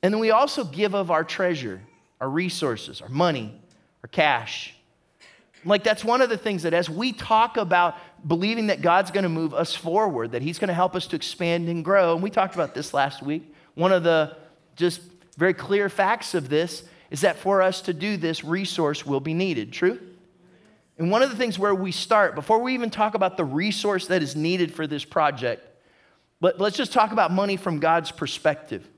[0.00, 1.82] And then we also give of our treasure,
[2.20, 3.60] our resources, our money,
[4.04, 4.76] our cash.
[5.64, 9.24] Like, that's one of the things that as we talk about believing that God's going
[9.24, 12.22] to move us forward, that He's going to help us to expand and grow, and
[12.22, 13.52] we talked about this last week.
[13.74, 14.36] One of the
[14.76, 15.00] just
[15.36, 19.34] very clear facts of this is that for us to do this, resource will be
[19.34, 19.72] needed.
[19.72, 19.98] True?
[21.02, 24.06] And one of the things where we start, before we even talk about the resource
[24.06, 25.66] that is needed for this project,
[26.40, 28.88] but let's just talk about money from God's perspective.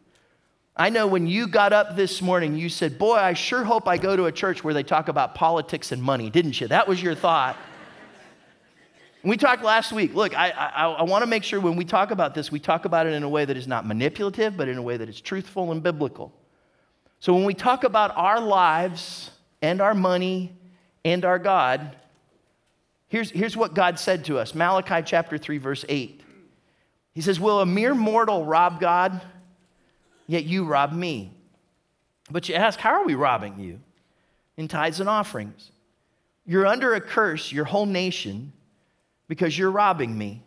[0.76, 3.96] I know when you got up this morning, you said, Boy, I sure hope I
[3.96, 6.68] go to a church where they talk about politics and money, didn't you?
[6.68, 7.56] That was your thought.
[9.24, 10.14] we talked last week.
[10.14, 12.84] Look, I, I, I want to make sure when we talk about this, we talk
[12.84, 15.22] about it in a way that is not manipulative, but in a way that is
[15.22, 16.34] truthful and biblical.
[17.18, 19.30] So when we talk about our lives
[19.62, 20.52] and our money
[21.04, 21.96] and our God,
[23.08, 26.22] here's, here's what God said to us Malachi chapter 3, verse 8.
[27.12, 29.20] He says, Will a mere mortal rob God?
[30.26, 31.32] Yet you rob me.
[32.30, 33.80] But you ask, How are we robbing you?
[34.56, 35.70] In tithes and offerings.
[36.46, 38.52] You're under a curse, your whole nation,
[39.28, 40.42] because you're robbing me.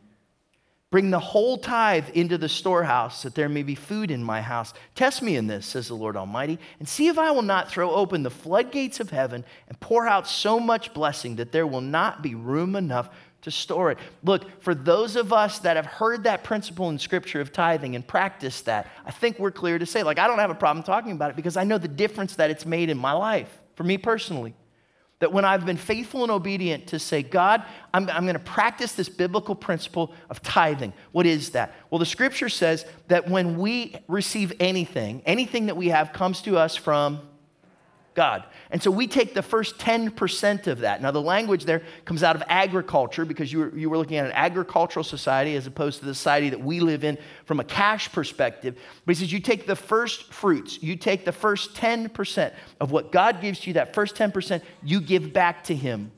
[0.89, 4.73] Bring the whole tithe into the storehouse, that there may be food in my house.
[4.95, 7.91] Test me in this, says the Lord Almighty, and see if I will not throw
[7.91, 12.21] open the floodgates of heaven and pour out so much blessing that there will not
[12.21, 13.09] be room enough
[13.41, 13.97] to store it.
[14.23, 18.07] Look, for those of us that have heard that principle in Scripture of tithing and
[18.07, 21.11] practiced that, I think we're clear to say, like, I don't have a problem talking
[21.11, 23.97] about it because I know the difference that it's made in my life, for me
[23.97, 24.55] personally.
[25.19, 28.93] That when I've been faithful and obedient to say, God, I'm, I'm going to practice
[28.93, 30.93] this biblical principle of tithing.
[31.11, 31.73] What is that?
[31.89, 36.57] Well, the scripture says that when we receive anything, anything that we have comes to
[36.57, 37.26] us from
[38.17, 38.45] God.
[38.71, 41.03] And so we take the first 10% of that.
[41.03, 44.25] Now, the language there comes out of agriculture because you were, you were looking at
[44.25, 48.11] an agricultural society as opposed to the society that we live in from a cash
[48.11, 48.75] perspective.
[49.05, 53.11] But he says you take the first fruits, you take the first 10% of what
[53.11, 56.11] God gives to you, that first 10%, you give back to Him.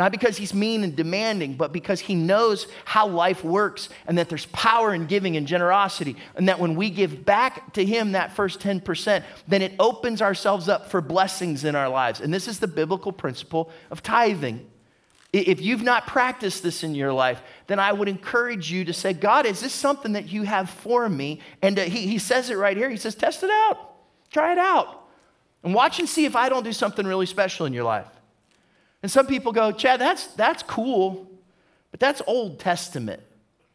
[0.00, 4.30] Not because he's mean and demanding, but because he knows how life works and that
[4.30, 6.16] there's power in giving and generosity.
[6.36, 10.70] And that when we give back to him that first 10%, then it opens ourselves
[10.70, 12.22] up for blessings in our lives.
[12.22, 14.66] And this is the biblical principle of tithing.
[15.34, 19.12] If you've not practiced this in your life, then I would encourage you to say,
[19.12, 21.40] God, is this something that you have for me?
[21.60, 22.88] And uh, he, he says it right here.
[22.88, 23.92] He says, test it out,
[24.32, 25.10] try it out,
[25.62, 28.06] and watch and see if I don't do something really special in your life.
[29.02, 31.30] And some people go, Chad, that's, that's cool,
[31.90, 33.22] but that's Old Testament.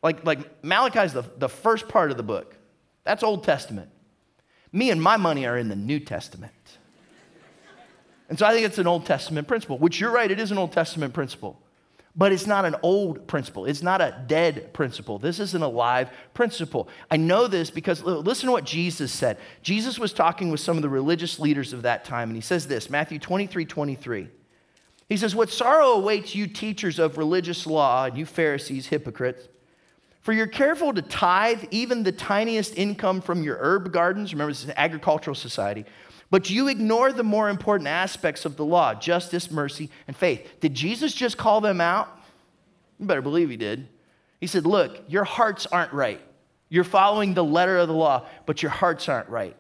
[0.04, 2.56] Like, like Malachi's the, the first part of the book.
[3.04, 3.90] That's Old Testament.
[4.72, 6.52] Me and my money are in the New Testament.
[8.30, 10.58] And so I think it's an Old Testament principle, which you're right, it is an
[10.58, 11.62] Old Testament principle.
[12.18, 13.66] But it's not an old principle.
[13.66, 15.20] It's not a dead principle.
[15.20, 16.88] This is an alive principle.
[17.12, 19.38] I know this because listen to what Jesus said.
[19.62, 22.68] Jesus was talking with some of the religious leaders of that time, and he says
[22.68, 24.30] this Matthew 23 23.
[25.08, 29.48] He says, What sorrow awaits you, teachers of religious law, and you Pharisees, hypocrites,
[30.22, 34.34] for you're careful to tithe even the tiniest income from your herb gardens.
[34.34, 35.86] Remember, this is an agricultural society.
[36.32, 40.60] But you ignore the more important aspects of the law justice, mercy, and faith.
[40.60, 42.10] Did Jesus just call them out?
[43.00, 43.88] You better believe he did.
[44.40, 46.22] He said, Look, your hearts aren't right.
[46.70, 49.56] You're following the letter of the law, but your hearts aren't right.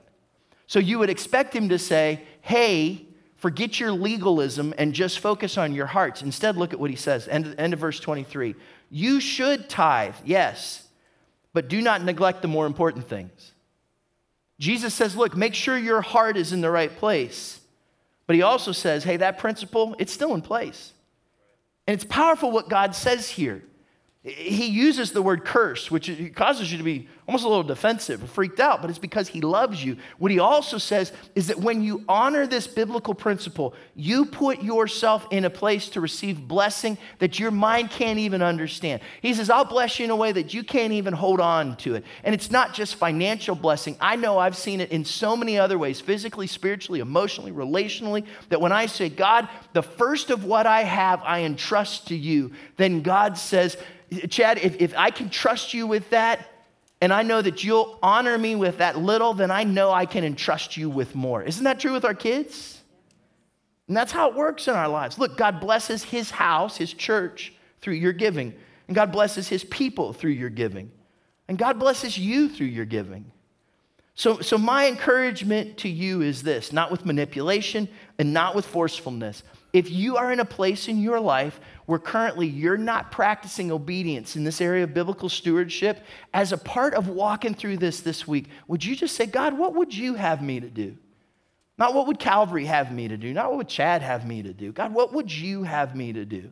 [0.65, 3.04] So you would expect him to say, Hey,
[3.45, 6.23] Forget your legalism and just focus on your hearts.
[6.23, 7.27] Instead, look at what he says.
[7.27, 8.55] End, end of verse 23.
[8.89, 10.87] You should tithe, yes,
[11.53, 13.51] but do not neglect the more important things.
[14.57, 17.59] Jesus says, look, make sure your heart is in the right place.
[18.25, 20.93] But he also says, hey, that principle, it's still in place.
[21.85, 23.61] And it's powerful what God says here.
[24.25, 28.59] He uses the word curse, which causes you to be almost a little defensive freaked
[28.59, 29.97] out, but it's because he loves you.
[30.17, 35.27] What he also says is that when you honor this biblical principle, you put yourself
[35.29, 39.01] in a place to receive blessing that your mind can't even understand.
[39.21, 41.93] He says, I'll bless you in a way that you can't even hold on to
[41.93, 42.03] it.
[42.23, 43.95] And it's not just financial blessing.
[44.01, 48.59] I know I've seen it in so many other ways physically, spiritually, emotionally, relationally that
[48.59, 53.03] when I say, God, the first of what I have, I entrust to you, then
[53.03, 53.77] God says,
[54.29, 56.49] Chad, if, if I can trust you with that,
[57.01, 60.23] and I know that you'll honor me with that little, then I know I can
[60.23, 61.43] entrust you with more.
[61.43, 62.81] Isn't that true with our kids?
[63.87, 65.19] And that's how it works in our lives.
[65.19, 68.53] Look, God blesses his house, his church, through your giving.
[68.87, 70.91] And God blesses his people through your giving.
[71.47, 73.31] And God blesses you through your giving.
[74.15, 79.43] So, so my encouragement to you is this not with manipulation and not with forcefulness.
[79.75, 84.37] If you are in a place in your life where currently you're not practicing obedience
[84.37, 85.99] in this area of biblical stewardship,
[86.33, 89.75] as a part of walking through this this week, would you just say, God, what
[89.75, 90.95] would you have me to do?
[91.77, 94.53] Not what would Calvary have me to do, not what would Chad have me to
[94.53, 94.71] do.
[94.71, 96.51] God, what would you have me to do?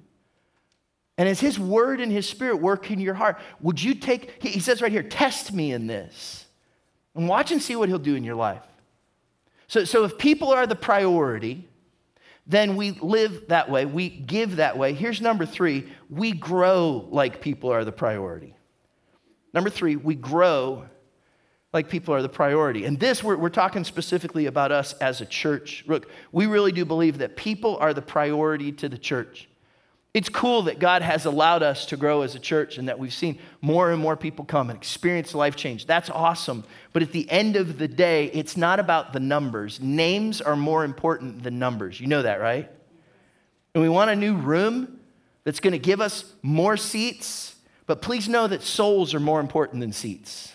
[1.17, 4.59] And as His Word and His Spirit work in your heart, would you take, He
[4.59, 6.45] says right here, test me in this
[7.15, 8.67] and watch and see what He'll do in your life.
[9.67, 11.69] So, so if people are the priority,
[12.45, 14.93] then we live that way, we give that way.
[14.93, 18.55] Here's number three we grow like people are the priority.
[19.53, 20.85] Number three, we grow
[21.73, 22.85] like people are the priority.
[22.85, 25.83] And this, we're, we're talking specifically about us as a church.
[25.87, 29.47] Look, we really do believe that people are the priority to the church.
[30.13, 33.13] It's cool that God has allowed us to grow as a church and that we've
[33.13, 35.87] seen more and more people come and experience life change.
[35.87, 36.65] That's awesome.
[36.91, 39.79] But at the end of the day, it's not about the numbers.
[39.81, 41.99] Names are more important than numbers.
[41.99, 42.69] You know that, right?
[43.73, 44.99] And we want a new room
[45.45, 47.55] that's going to give us more seats,
[47.87, 50.53] but please know that souls are more important than seats.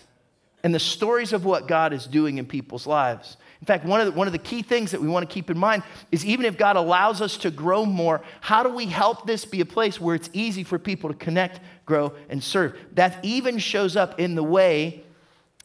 [0.63, 3.35] And the stories of what God is doing in people's lives.
[3.61, 5.49] In fact, one of, the, one of the key things that we want to keep
[5.49, 9.27] in mind is even if God allows us to grow more, how do we help
[9.27, 12.77] this be a place where it's easy for people to connect, grow, and serve?
[12.93, 15.03] That even shows up in the way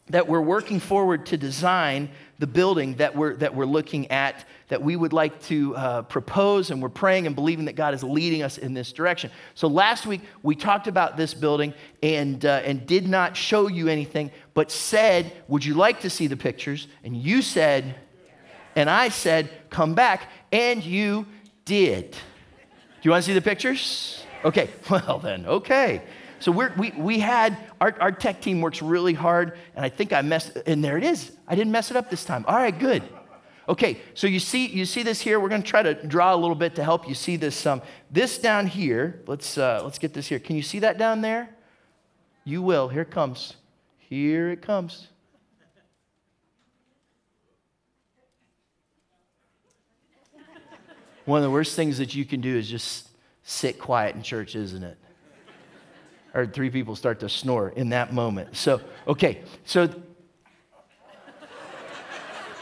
[0.09, 4.81] that we're working forward to design the building that we're, that we're looking at, that
[4.81, 8.41] we would like to uh, propose, and we're praying and believing that God is leading
[8.41, 9.29] us in this direction.
[9.53, 13.87] So last week, we talked about this building and, uh, and did not show you
[13.87, 16.87] anything, but said, Would you like to see the pictures?
[17.03, 17.95] And you said,
[18.75, 20.29] and I said, Come back.
[20.51, 21.27] And you
[21.65, 22.11] did.
[22.11, 22.17] Do
[23.03, 24.23] you want to see the pictures?
[24.43, 26.01] Okay, well then, okay.
[26.39, 30.21] So we, we had, our, our tech team works really hard, and I think I
[30.21, 31.31] messed, and there it is.
[31.47, 32.45] I didn't mess it up this time.
[32.47, 33.03] All right, good.
[33.67, 35.39] Okay, so you see, you see this here.
[35.39, 37.65] We're going to try to draw a little bit to help you see this.
[37.65, 39.23] Um, this down here.
[39.25, 40.39] Let's uh, let's get this here.
[40.39, 41.49] Can you see that down there?
[42.43, 42.89] You will.
[42.89, 43.55] Here it comes.
[43.97, 45.07] Here it comes.
[51.25, 53.09] One of the worst things that you can do is just
[53.41, 54.97] sit quiet in church, isn't it?
[56.35, 58.55] I heard three people start to snore in that moment.
[58.55, 59.89] So, okay, so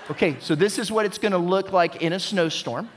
[0.09, 2.89] Okay, so this is what it's going to look like in a snowstorm.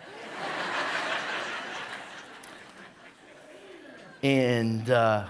[4.24, 5.26] and uh,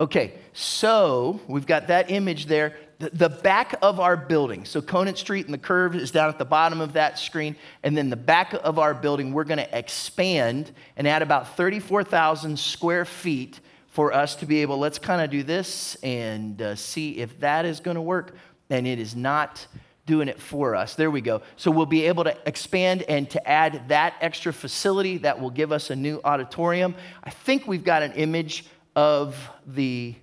[0.00, 2.76] okay, so we've got that image there.
[2.98, 6.38] The, the back of our building, so Conant Street and the curve is down at
[6.38, 7.54] the bottom of that screen.
[7.84, 12.58] And then the back of our building, we're going to expand and add about 34,000
[12.58, 17.18] square feet for us to be able, let's kind of do this and uh, see
[17.18, 18.34] if that is going to work.
[18.70, 19.68] And it is not
[20.12, 20.94] doing it for us.
[20.94, 21.40] There we go.
[21.56, 25.72] So we'll be able to expand and to add that extra facility that will give
[25.72, 26.94] us a new auditorium.
[27.24, 29.34] I think we've got an image of
[29.66, 30.14] the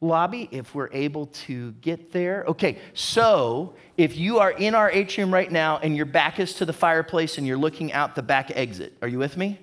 [0.00, 2.44] lobby if we're able to get there.
[2.46, 6.64] Okay, so if you are in our atrium right now and your back is to
[6.64, 9.58] the fireplace and you're looking out the back exit, are you with me?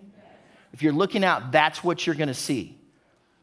[0.73, 2.77] If you're looking out, that's what you're going to see.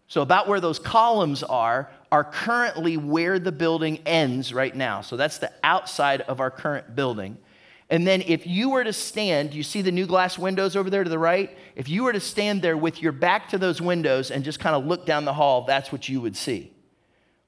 [0.08, 5.00] So, about where those columns are, are currently where the building ends right now.
[5.00, 7.38] So, that's the outside of our current building.
[7.88, 11.04] And then, if you were to stand, you see the new glass windows over there
[11.04, 11.56] to the right?
[11.74, 14.74] If you were to stand there with your back to those windows and just kind
[14.74, 16.72] of look down the hall, that's what you would see.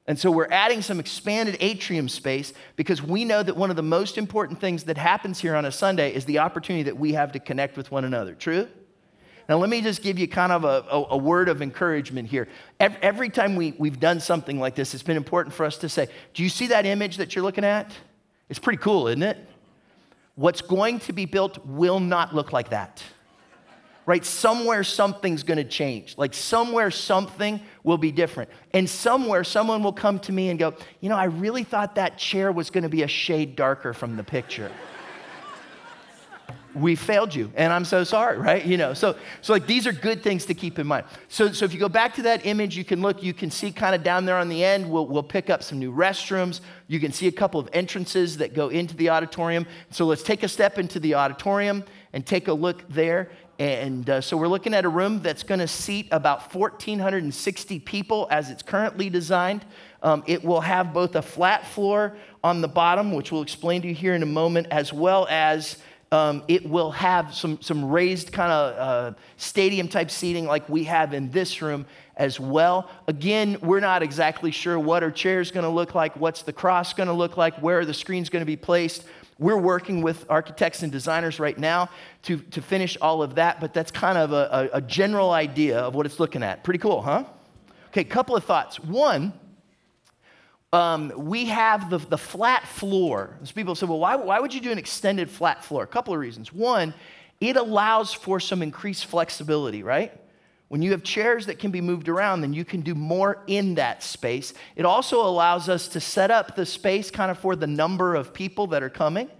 [0.07, 3.83] And so, we're adding some expanded atrium space because we know that one of the
[3.83, 7.33] most important things that happens here on a Sunday is the opportunity that we have
[7.33, 8.35] to connect with one another.
[8.35, 8.69] True?
[9.49, 12.49] Now, let me just give you kind of a, a, a word of encouragement here.
[12.79, 15.89] Every, every time we, we've done something like this, it's been important for us to
[15.89, 17.91] say, Do you see that image that you're looking at?
[18.51, 19.39] It's pretty cool, isn't it?
[20.35, 23.03] What's going to be built will not look like that.
[24.05, 24.25] Right?
[24.25, 26.17] Somewhere something's going to change.
[26.19, 28.51] Like somewhere something will be different.
[28.73, 32.19] And somewhere someone will come to me and go, You know, I really thought that
[32.19, 34.71] chair was going to be a shade darker from the picture
[36.81, 38.65] we failed you and i'm so sorry right?
[38.65, 41.05] You know so so like these are good things to keep in mind.
[41.29, 43.71] So so if you go back to that image you can look you can see
[43.71, 46.61] kind of down there on the end we'll, we'll pick up some new restrooms.
[46.87, 49.67] You can see a couple of entrances that go into the auditorium.
[49.91, 53.31] So let's take a step into the auditorium and take a look there.
[53.59, 58.29] And uh, so we're looking at a room that's going to seat about 1460 people
[58.31, 59.65] as it's currently designed.
[60.01, 63.89] Um, it will have both a flat floor on the bottom which we'll explain to
[63.89, 65.79] you here in a moment as well as
[66.11, 70.85] um, it will have some, some raised kind of uh, stadium type seating like we
[70.85, 71.87] have in this room
[72.17, 72.91] as well.
[73.07, 77.09] Again, we're not exactly sure what our chair's to look like, what's the cross going
[77.09, 79.05] to look like, where the screen's going to be placed.
[79.39, 81.91] We're working with architects and designers right now
[82.23, 85.79] to, to finish all of that, but that's kind of a, a, a general idea
[85.79, 86.65] of what it's looking at.
[86.65, 87.25] Pretty cool, huh?
[87.89, 88.81] Okay, couple of thoughts.
[88.81, 89.33] One,
[90.73, 93.39] um, we have the, the flat floor.
[93.55, 95.83] People say, well, why, why would you do an extended flat floor?
[95.83, 96.53] A couple of reasons.
[96.53, 96.93] One,
[97.41, 100.13] it allows for some increased flexibility, right?
[100.69, 103.77] When you have chairs that can be moved around, then you can do more in
[103.77, 104.53] that space.
[104.77, 108.35] It also allows us to set up the space kind of for the number of
[108.35, 109.31] people that are coming.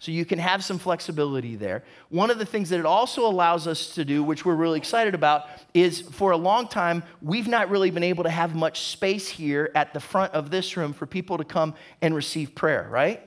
[0.00, 1.82] So you can have some flexibility there.
[2.08, 5.12] One of the things that it also allows us to do, which we're really excited
[5.12, 9.26] about, is for a long time, we've not really been able to have much space
[9.26, 13.26] here at the front of this room for people to come and receive prayer, right?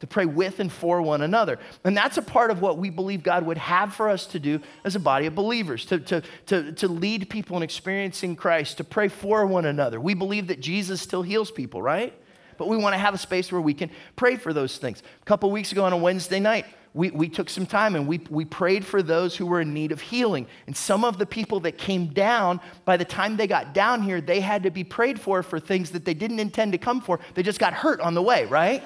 [0.00, 1.60] To pray with and for one another.
[1.84, 4.60] And that's a part of what we believe God would have for us to do
[4.82, 8.84] as a body of believers, to, to, to, to lead people in experiencing Christ, to
[8.84, 10.00] pray for one another.
[10.00, 12.14] We believe that Jesus still heals people, right?
[12.60, 15.02] But we want to have a space where we can pray for those things.
[15.22, 18.20] A couple weeks ago on a Wednesday night, we, we took some time and we,
[18.28, 20.46] we prayed for those who were in need of healing.
[20.66, 24.20] And some of the people that came down, by the time they got down here,
[24.20, 27.18] they had to be prayed for for things that they didn't intend to come for.
[27.32, 28.82] They just got hurt on the way, right?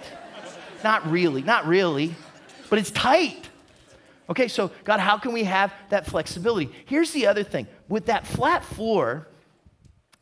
[0.85, 2.15] not really, not really,
[2.71, 3.49] but it's tight.
[4.31, 6.71] Okay, so God, how can we have that flexibility?
[6.85, 9.27] Here's the other thing with that flat floor,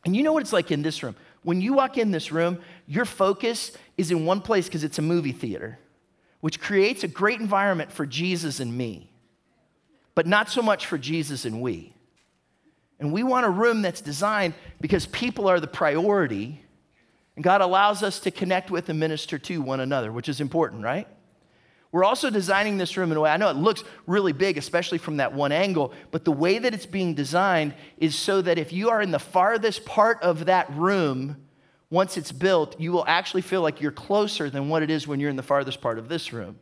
[0.05, 1.15] and you know what it's like in this room.
[1.43, 5.03] When you walk in this room, your focus is in one place because it's a
[5.03, 5.79] movie theater,
[6.41, 9.11] which creates a great environment for Jesus and me,
[10.15, 11.93] but not so much for Jesus and we.
[12.99, 16.61] And we want a room that's designed because people are the priority,
[17.35, 20.83] and God allows us to connect with and minister to one another, which is important,
[20.83, 21.07] right?
[21.91, 24.97] We're also designing this room in a way, I know it looks really big, especially
[24.97, 28.73] from that one angle, but the way that it's being designed is so that if
[28.73, 31.37] you are in the farthest part of that room,
[31.93, 35.19] once it's built, you will actually feel like you're closer than what it is when
[35.19, 36.57] you're in the farthest part of this room.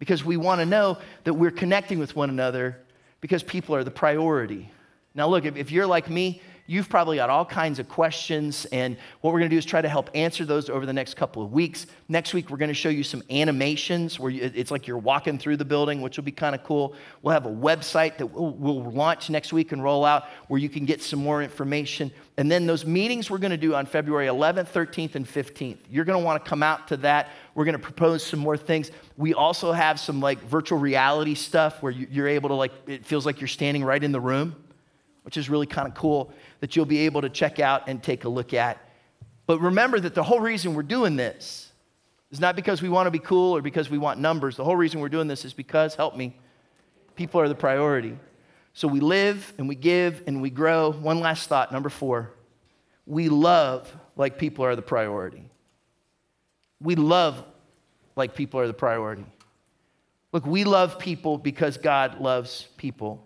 [0.00, 2.76] Because we want to know that we're connecting with one another
[3.20, 4.68] because people are the priority.
[5.14, 8.96] Now, look, if, if you're like me, You've probably got all kinds of questions, and
[9.20, 11.42] what we're going to do is try to help answer those over the next couple
[11.42, 11.86] of weeks.
[12.08, 15.58] Next week, we're going to show you some animations where it's like you're walking through
[15.58, 16.94] the building, which will be kind of cool.
[17.22, 20.84] We'll have a website that we'll, launch next week and roll out where you can
[20.86, 22.10] get some more information.
[22.36, 25.78] And then those meetings we're going to do on February 11th, 13th, and 15th.
[25.90, 27.30] You're going to want to come out to that.
[27.54, 28.90] We're going to propose some more things.
[29.16, 33.26] We also have some like virtual reality stuff where you're able to like, it feels
[33.26, 34.56] like you're standing right in the room
[35.26, 38.22] which is really kind of cool that you'll be able to check out and take
[38.22, 38.78] a look at.
[39.48, 41.72] But remember that the whole reason we're doing this
[42.30, 44.56] is not because we want to be cool or because we want numbers.
[44.56, 46.36] The whole reason we're doing this is because, help me,
[47.16, 48.16] people are the priority.
[48.72, 50.92] So we live and we give and we grow.
[50.92, 52.30] One last thought, number four.
[53.04, 55.50] We love like people are the priority.
[56.80, 57.44] We love
[58.14, 59.26] like people are the priority.
[60.30, 63.25] Look, we love people because God loves people.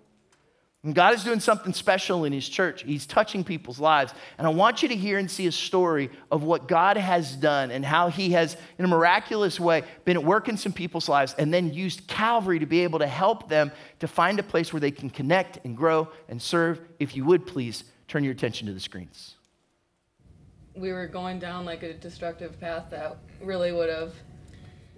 [0.83, 2.85] And God is doing something special in His church.
[2.85, 4.15] He's touching people's lives.
[4.39, 7.71] And I want you to hear and see a story of what God has done
[7.71, 11.35] and how He has, in a miraculous way, been at work in some people's lives
[11.39, 14.81] and then used Calvary to be able to help them to find a place where
[14.81, 16.81] they can connect and grow and serve.
[16.99, 19.37] If you would, please turn your attention to the screens.
[20.75, 24.15] We were going down like a destructive path that really would have.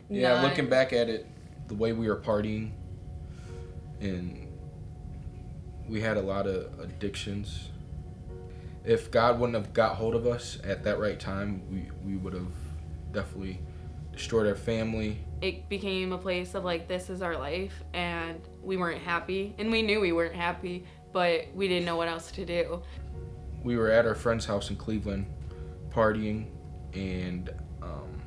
[0.09, 0.45] Yeah, not...
[0.45, 1.27] looking back at it,
[1.67, 2.71] the way we were partying
[4.01, 4.42] and
[5.89, 7.71] we had a lot of addictions.
[8.85, 12.33] If God wouldn't have got hold of us at that right time, we, we would
[12.33, 12.53] have
[13.13, 13.61] definitely
[14.13, 15.19] destroyed our family.
[15.41, 19.55] It became a place of like, this is our life, and we weren't happy.
[19.59, 22.83] And we knew we weren't happy, but we didn't know what else to do.
[23.63, 25.27] We were at our friend's house in Cleveland
[25.91, 26.47] partying,
[26.95, 28.21] and um,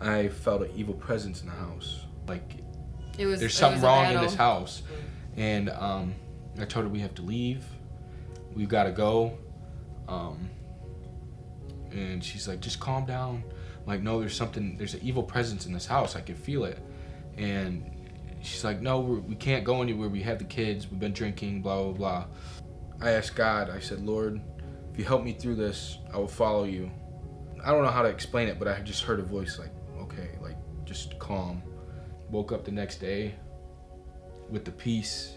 [0.00, 2.04] I felt an evil presence in the house.
[2.26, 2.56] Like,
[3.16, 4.82] it was, there's something wrong in this house
[5.38, 6.14] and um,
[6.60, 7.64] I told her we have to leave.
[8.54, 9.38] We've got to go.
[10.08, 10.50] Um,
[11.92, 13.44] and she's like, just calm down.
[13.80, 14.76] I'm like, no, there's something.
[14.76, 16.16] There's an evil presence in this house.
[16.16, 16.80] I can feel it.
[17.36, 17.88] And
[18.42, 20.08] she's like, no, we're, we can not go anywhere.
[20.08, 20.90] We have the kids.
[20.90, 21.62] We've been drinking.
[21.62, 22.24] Blah blah blah.
[23.00, 23.70] I asked God.
[23.70, 24.40] I said, Lord,
[24.92, 26.90] if you help me through this, I will follow you.
[27.64, 29.70] I don't know how to explain it, but I just heard a voice like,
[30.00, 31.62] okay, like just calm.
[32.28, 33.36] Woke up the next day
[34.50, 35.34] with the peace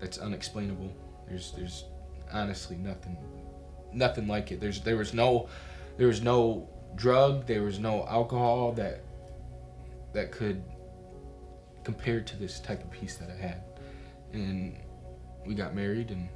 [0.00, 0.92] that's unexplainable.
[1.28, 1.84] There's there's
[2.32, 3.16] honestly nothing
[3.92, 4.60] nothing like it.
[4.60, 5.48] There's there was no
[5.96, 9.02] there was no drug, there was no alcohol that
[10.12, 10.62] that could
[11.82, 13.62] compare to this type of peace that I had.
[14.32, 14.76] And
[15.46, 16.28] we got married and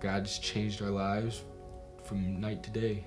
[0.00, 1.42] God just changed our lives
[2.04, 3.04] from night to day.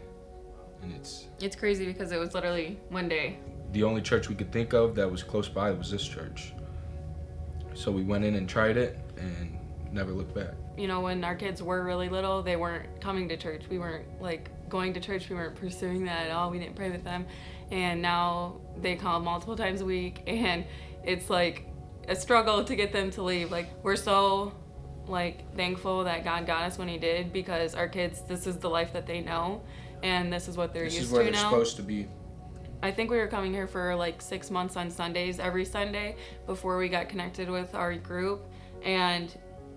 [0.82, 3.38] And it's It's crazy because it was literally one day
[3.72, 6.53] the only church we could think of that was close by was this church.
[7.74, 9.57] So we went in and tried it and
[9.91, 10.53] never looked back.
[10.78, 13.63] You know, when our kids were really little, they weren't coming to church.
[13.69, 15.30] We weren't like going to church.
[15.30, 16.49] We weren't pursuing that at all.
[16.49, 17.26] We didn't pray with them.
[17.72, 20.65] And now they come multiple times a week and
[21.03, 21.67] it's like
[22.07, 23.51] a struggle to get them to leave.
[23.51, 24.53] Like we're so
[25.07, 28.69] like thankful that God got us when he did because our kids this is the
[28.69, 29.61] life that they know
[30.03, 31.24] and this is what they're this used to now.
[31.24, 32.07] This is where they're supposed to be.
[32.84, 36.16] I think we were coming here for like six months on Sundays every Sunday
[36.48, 38.46] before we got connected with our group.
[38.84, 39.36] And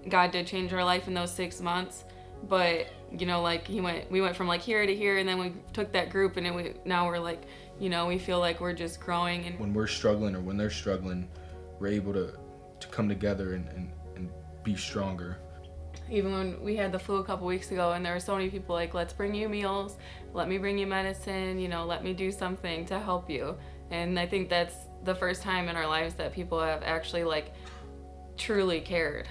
[0.08, 2.04] God did change our life in those six months.
[2.48, 2.86] But,
[3.16, 5.52] you know, like he went, we went from like here to here and then we
[5.72, 7.42] took that group and we, now we're like,
[7.78, 9.44] you know, we feel like we're just growing.
[9.44, 11.28] And when we're struggling or when they're struggling,
[11.78, 12.32] we're able to,
[12.80, 14.30] to come together and, and, and
[14.62, 15.38] be stronger
[16.10, 18.50] even when we had the flu a couple weeks ago and there were so many
[18.50, 19.96] people like let's bring you meals.
[20.32, 21.58] Let me bring you medicine.
[21.58, 23.56] You know let me do something to help you.
[23.90, 24.74] And i think that's
[25.04, 27.54] the first time in our lives that people have actually like
[28.36, 29.28] truly cared.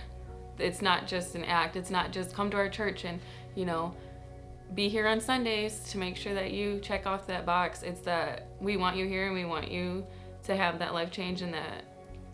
[0.59, 1.75] It's not just an act.
[1.75, 3.19] It's not just come to our church and
[3.55, 3.93] you know
[4.73, 7.83] be here on sundays to make sure that you check off that box.
[7.83, 10.05] It's that we want you here and we want you
[10.43, 11.83] to have that life change and that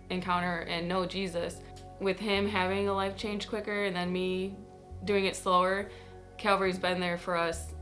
[0.10, 1.58] encounter and know jesus
[2.00, 4.56] with him having a life change quicker and then me
[5.06, 5.90] doing it slower,
[6.38, 7.74] Calvary's been there for us.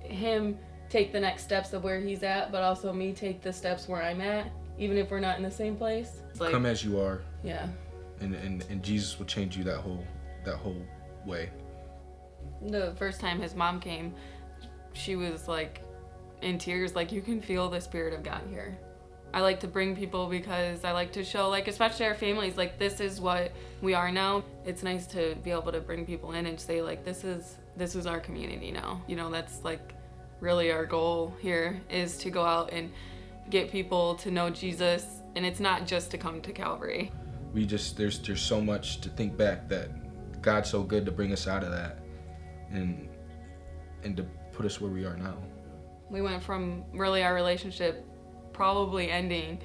[0.00, 0.58] Him
[0.88, 4.02] take the next steps of where he's at, but also me take the steps where
[4.02, 6.22] I'm at, even if we're not in the same place.
[6.38, 7.22] Like, Come as you are.
[7.42, 7.68] Yeah.
[8.20, 10.04] And, and and Jesus will change you that whole
[10.44, 10.84] that whole
[11.24, 11.50] way.
[12.66, 14.14] The first time his mom came,
[14.92, 15.82] she was like
[16.42, 18.78] in tears, like you can feel the spirit of God here.
[19.32, 22.78] I like to bring people because I like to show, like, especially our families, like,
[22.78, 24.42] this is what we are now.
[24.64, 27.94] It's nice to be able to bring people in and say, like, this is this
[27.94, 29.02] is our community now.
[29.06, 29.94] You know, that's like
[30.40, 32.90] really our goal here is to go out and
[33.48, 35.06] get people to know Jesus,
[35.36, 37.12] and it's not just to come to Calvary.
[37.52, 39.90] We just there's there's so much to think back that
[40.42, 41.98] God's so good to bring us out of that,
[42.70, 43.08] and
[44.02, 45.36] and to put us where we are now.
[46.10, 48.04] We went from really our relationship
[48.60, 49.58] probably ending,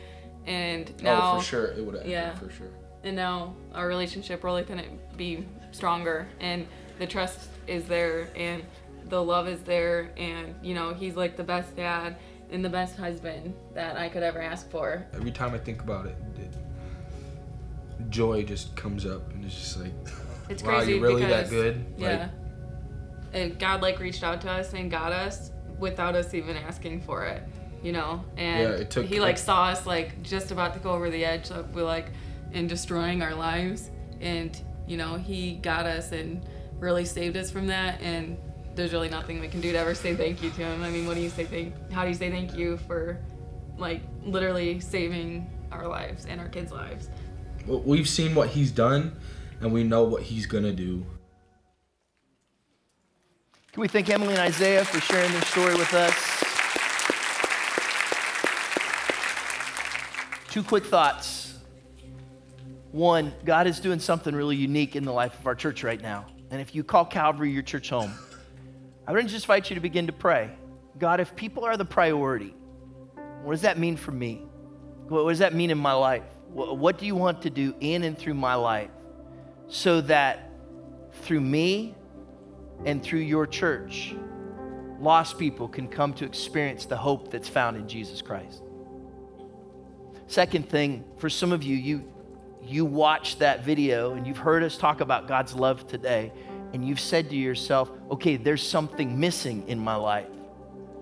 [0.46, 2.70] and now oh, for sure it would have yeah for sure.
[3.04, 6.66] And now our relationship really couldn't be stronger, and
[6.98, 8.64] the trust is there, and
[9.10, 12.16] the love is there, and you know he's like the best dad
[12.52, 15.06] and the best husband that I could ever ask for.
[15.14, 19.92] Every time I think about it, it joy just comes up, and it's just like,
[20.50, 21.84] it's wow, crazy you're really that good.
[21.98, 22.30] Yeah.
[23.34, 27.26] Like, God like reached out to us and got us without us even asking for
[27.26, 27.44] it,
[27.86, 28.26] you know.
[28.36, 31.24] And yeah, it took, he like saw us like just about to go over the
[31.24, 32.08] edge of we like
[32.52, 36.44] in destroying our lives, and you know he got us and
[36.80, 38.38] really saved us from that and
[38.76, 40.84] there's really nothing we can do to ever say thank you to him.
[40.84, 41.92] I mean, what do you say thank?
[41.92, 43.18] How do you say thank you for,
[43.78, 47.10] like, literally saving our lives and our kids' lives?
[47.66, 49.16] Well, we've seen what he's done,
[49.62, 51.06] and we know what he's gonna do.
[53.72, 56.45] Can we thank Emily and Isaiah for sharing their story with us?
[60.56, 61.54] Two quick thoughts.
[62.94, 66.28] One, God is doing something really unique in the life of our church right now.
[66.50, 68.14] And if you call Calvary your church home,
[69.06, 70.50] I would just invite you to begin to pray.
[70.98, 72.56] God, if people are the priority,
[73.44, 74.44] what does that mean for me?
[75.10, 76.24] What does that mean in my life?
[76.54, 78.92] What do you want to do in and through my life
[79.68, 80.52] so that
[81.24, 81.96] through me
[82.86, 84.16] and through your church,
[85.02, 88.62] lost people can come to experience the hope that's found in Jesus Christ?
[90.28, 92.12] Second thing, for some of you, you,
[92.64, 96.32] you watched that video and you've heard us talk about God's love today
[96.74, 100.28] and you've said to yourself, okay, there's something missing in my life.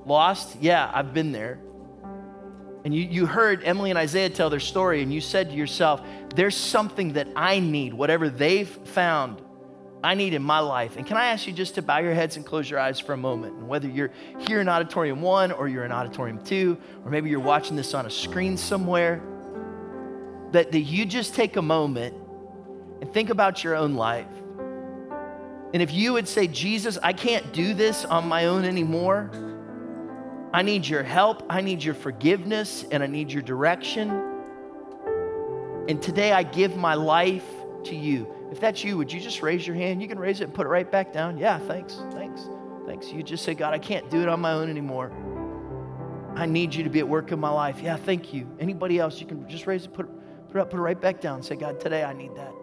[0.06, 0.58] Lost?
[0.60, 1.60] Yeah, I've been there.
[2.86, 6.02] And you, you heard Emily and Isaiah tell their story, and you said to yourself,
[6.36, 9.42] there's something that I need, whatever they've found,
[10.04, 10.98] I need in my life.
[10.98, 13.14] And can I ask you just to bow your heads and close your eyes for
[13.14, 13.58] a moment?
[13.58, 17.40] And whether you're here in Auditorium 1 or you're in Auditorium 2, or maybe you're
[17.40, 19.22] watching this on a screen somewhere,
[20.52, 22.16] that, that you just take a moment
[23.02, 24.28] and think about your own life.
[25.74, 29.32] And if you would say, Jesus, I can't do this on my own anymore,
[30.54, 34.12] I need your help, I need your forgiveness, and I need your direction.
[35.88, 37.46] And today I give my life
[37.86, 38.28] to you.
[38.54, 40.00] If that's you, would you just raise your hand?
[40.00, 41.40] You can raise it and put it right back down.
[41.40, 42.48] Yeah, thanks, thanks,
[42.86, 43.12] thanks.
[43.12, 45.12] You just say, God, I can't do it on my own anymore.
[46.36, 47.82] I need you to be at work in my life.
[47.82, 48.48] Yeah, thank you.
[48.60, 50.08] Anybody else, you can just raise it, put,
[50.50, 51.42] put it up, put it right back down.
[51.42, 52.54] Say, God, today I need that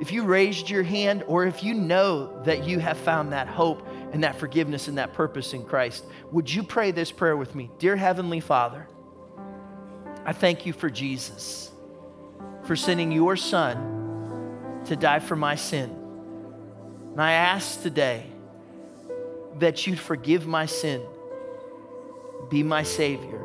[0.00, 3.86] if you raised your hand or if you know that you have found that hope
[4.12, 7.70] and that forgiveness and that purpose in Christ, would you pray this prayer with me?
[7.78, 8.86] Dear Heavenly Father,
[10.24, 11.72] I thank you for Jesus,
[12.64, 13.97] for sending your Son
[14.86, 15.90] to die for my sin.
[17.12, 18.26] And I ask today
[19.58, 21.02] that you'd forgive my sin,
[22.48, 23.44] be my Savior.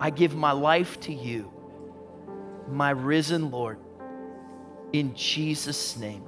[0.00, 1.50] I give my life to you,
[2.68, 3.78] my risen Lord.
[4.92, 6.22] In Jesus' name,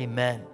[0.00, 0.44] amen.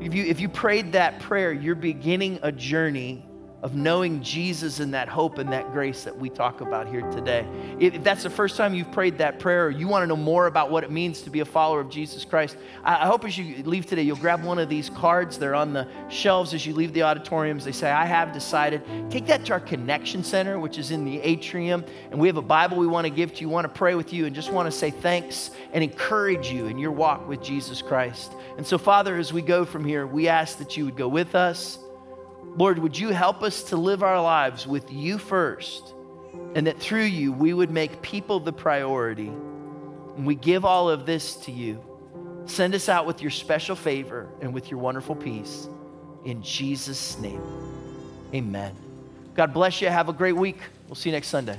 [0.00, 3.26] If you, if you prayed that prayer, you're beginning a journey
[3.62, 7.46] of knowing Jesus and that hope and that grace that we talk about here today.
[7.80, 10.46] If that's the first time you've prayed that prayer, or you want to know more
[10.46, 13.62] about what it means to be a follower of Jesus Christ, I hope as you
[13.64, 15.38] leave today, you'll grab one of these cards.
[15.38, 17.64] They're on the shelves as you leave the auditoriums.
[17.64, 18.82] They say, I have decided.
[19.10, 21.84] Take that to our connection center, which is in the atrium.
[22.10, 24.12] And we have a Bible we want to give to you, want to pray with
[24.12, 27.80] you, and just want to say thanks and encourage you in your walk with Jesus
[27.80, 28.32] Christ.
[28.58, 31.34] And so, Father, as we go from here, we ask that you would go with
[31.34, 31.78] us
[32.56, 35.94] Lord, would you help us to live our lives with you first,
[36.54, 39.28] and that through you we would make people the priority.
[39.28, 41.84] And we give all of this to you.
[42.46, 45.68] Send us out with your special favor and with your wonderful peace.
[46.24, 47.42] In Jesus' name,
[48.32, 48.74] amen.
[49.34, 49.88] God bless you.
[49.88, 50.58] Have a great week.
[50.88, 51.58] We'll see you next Sunday.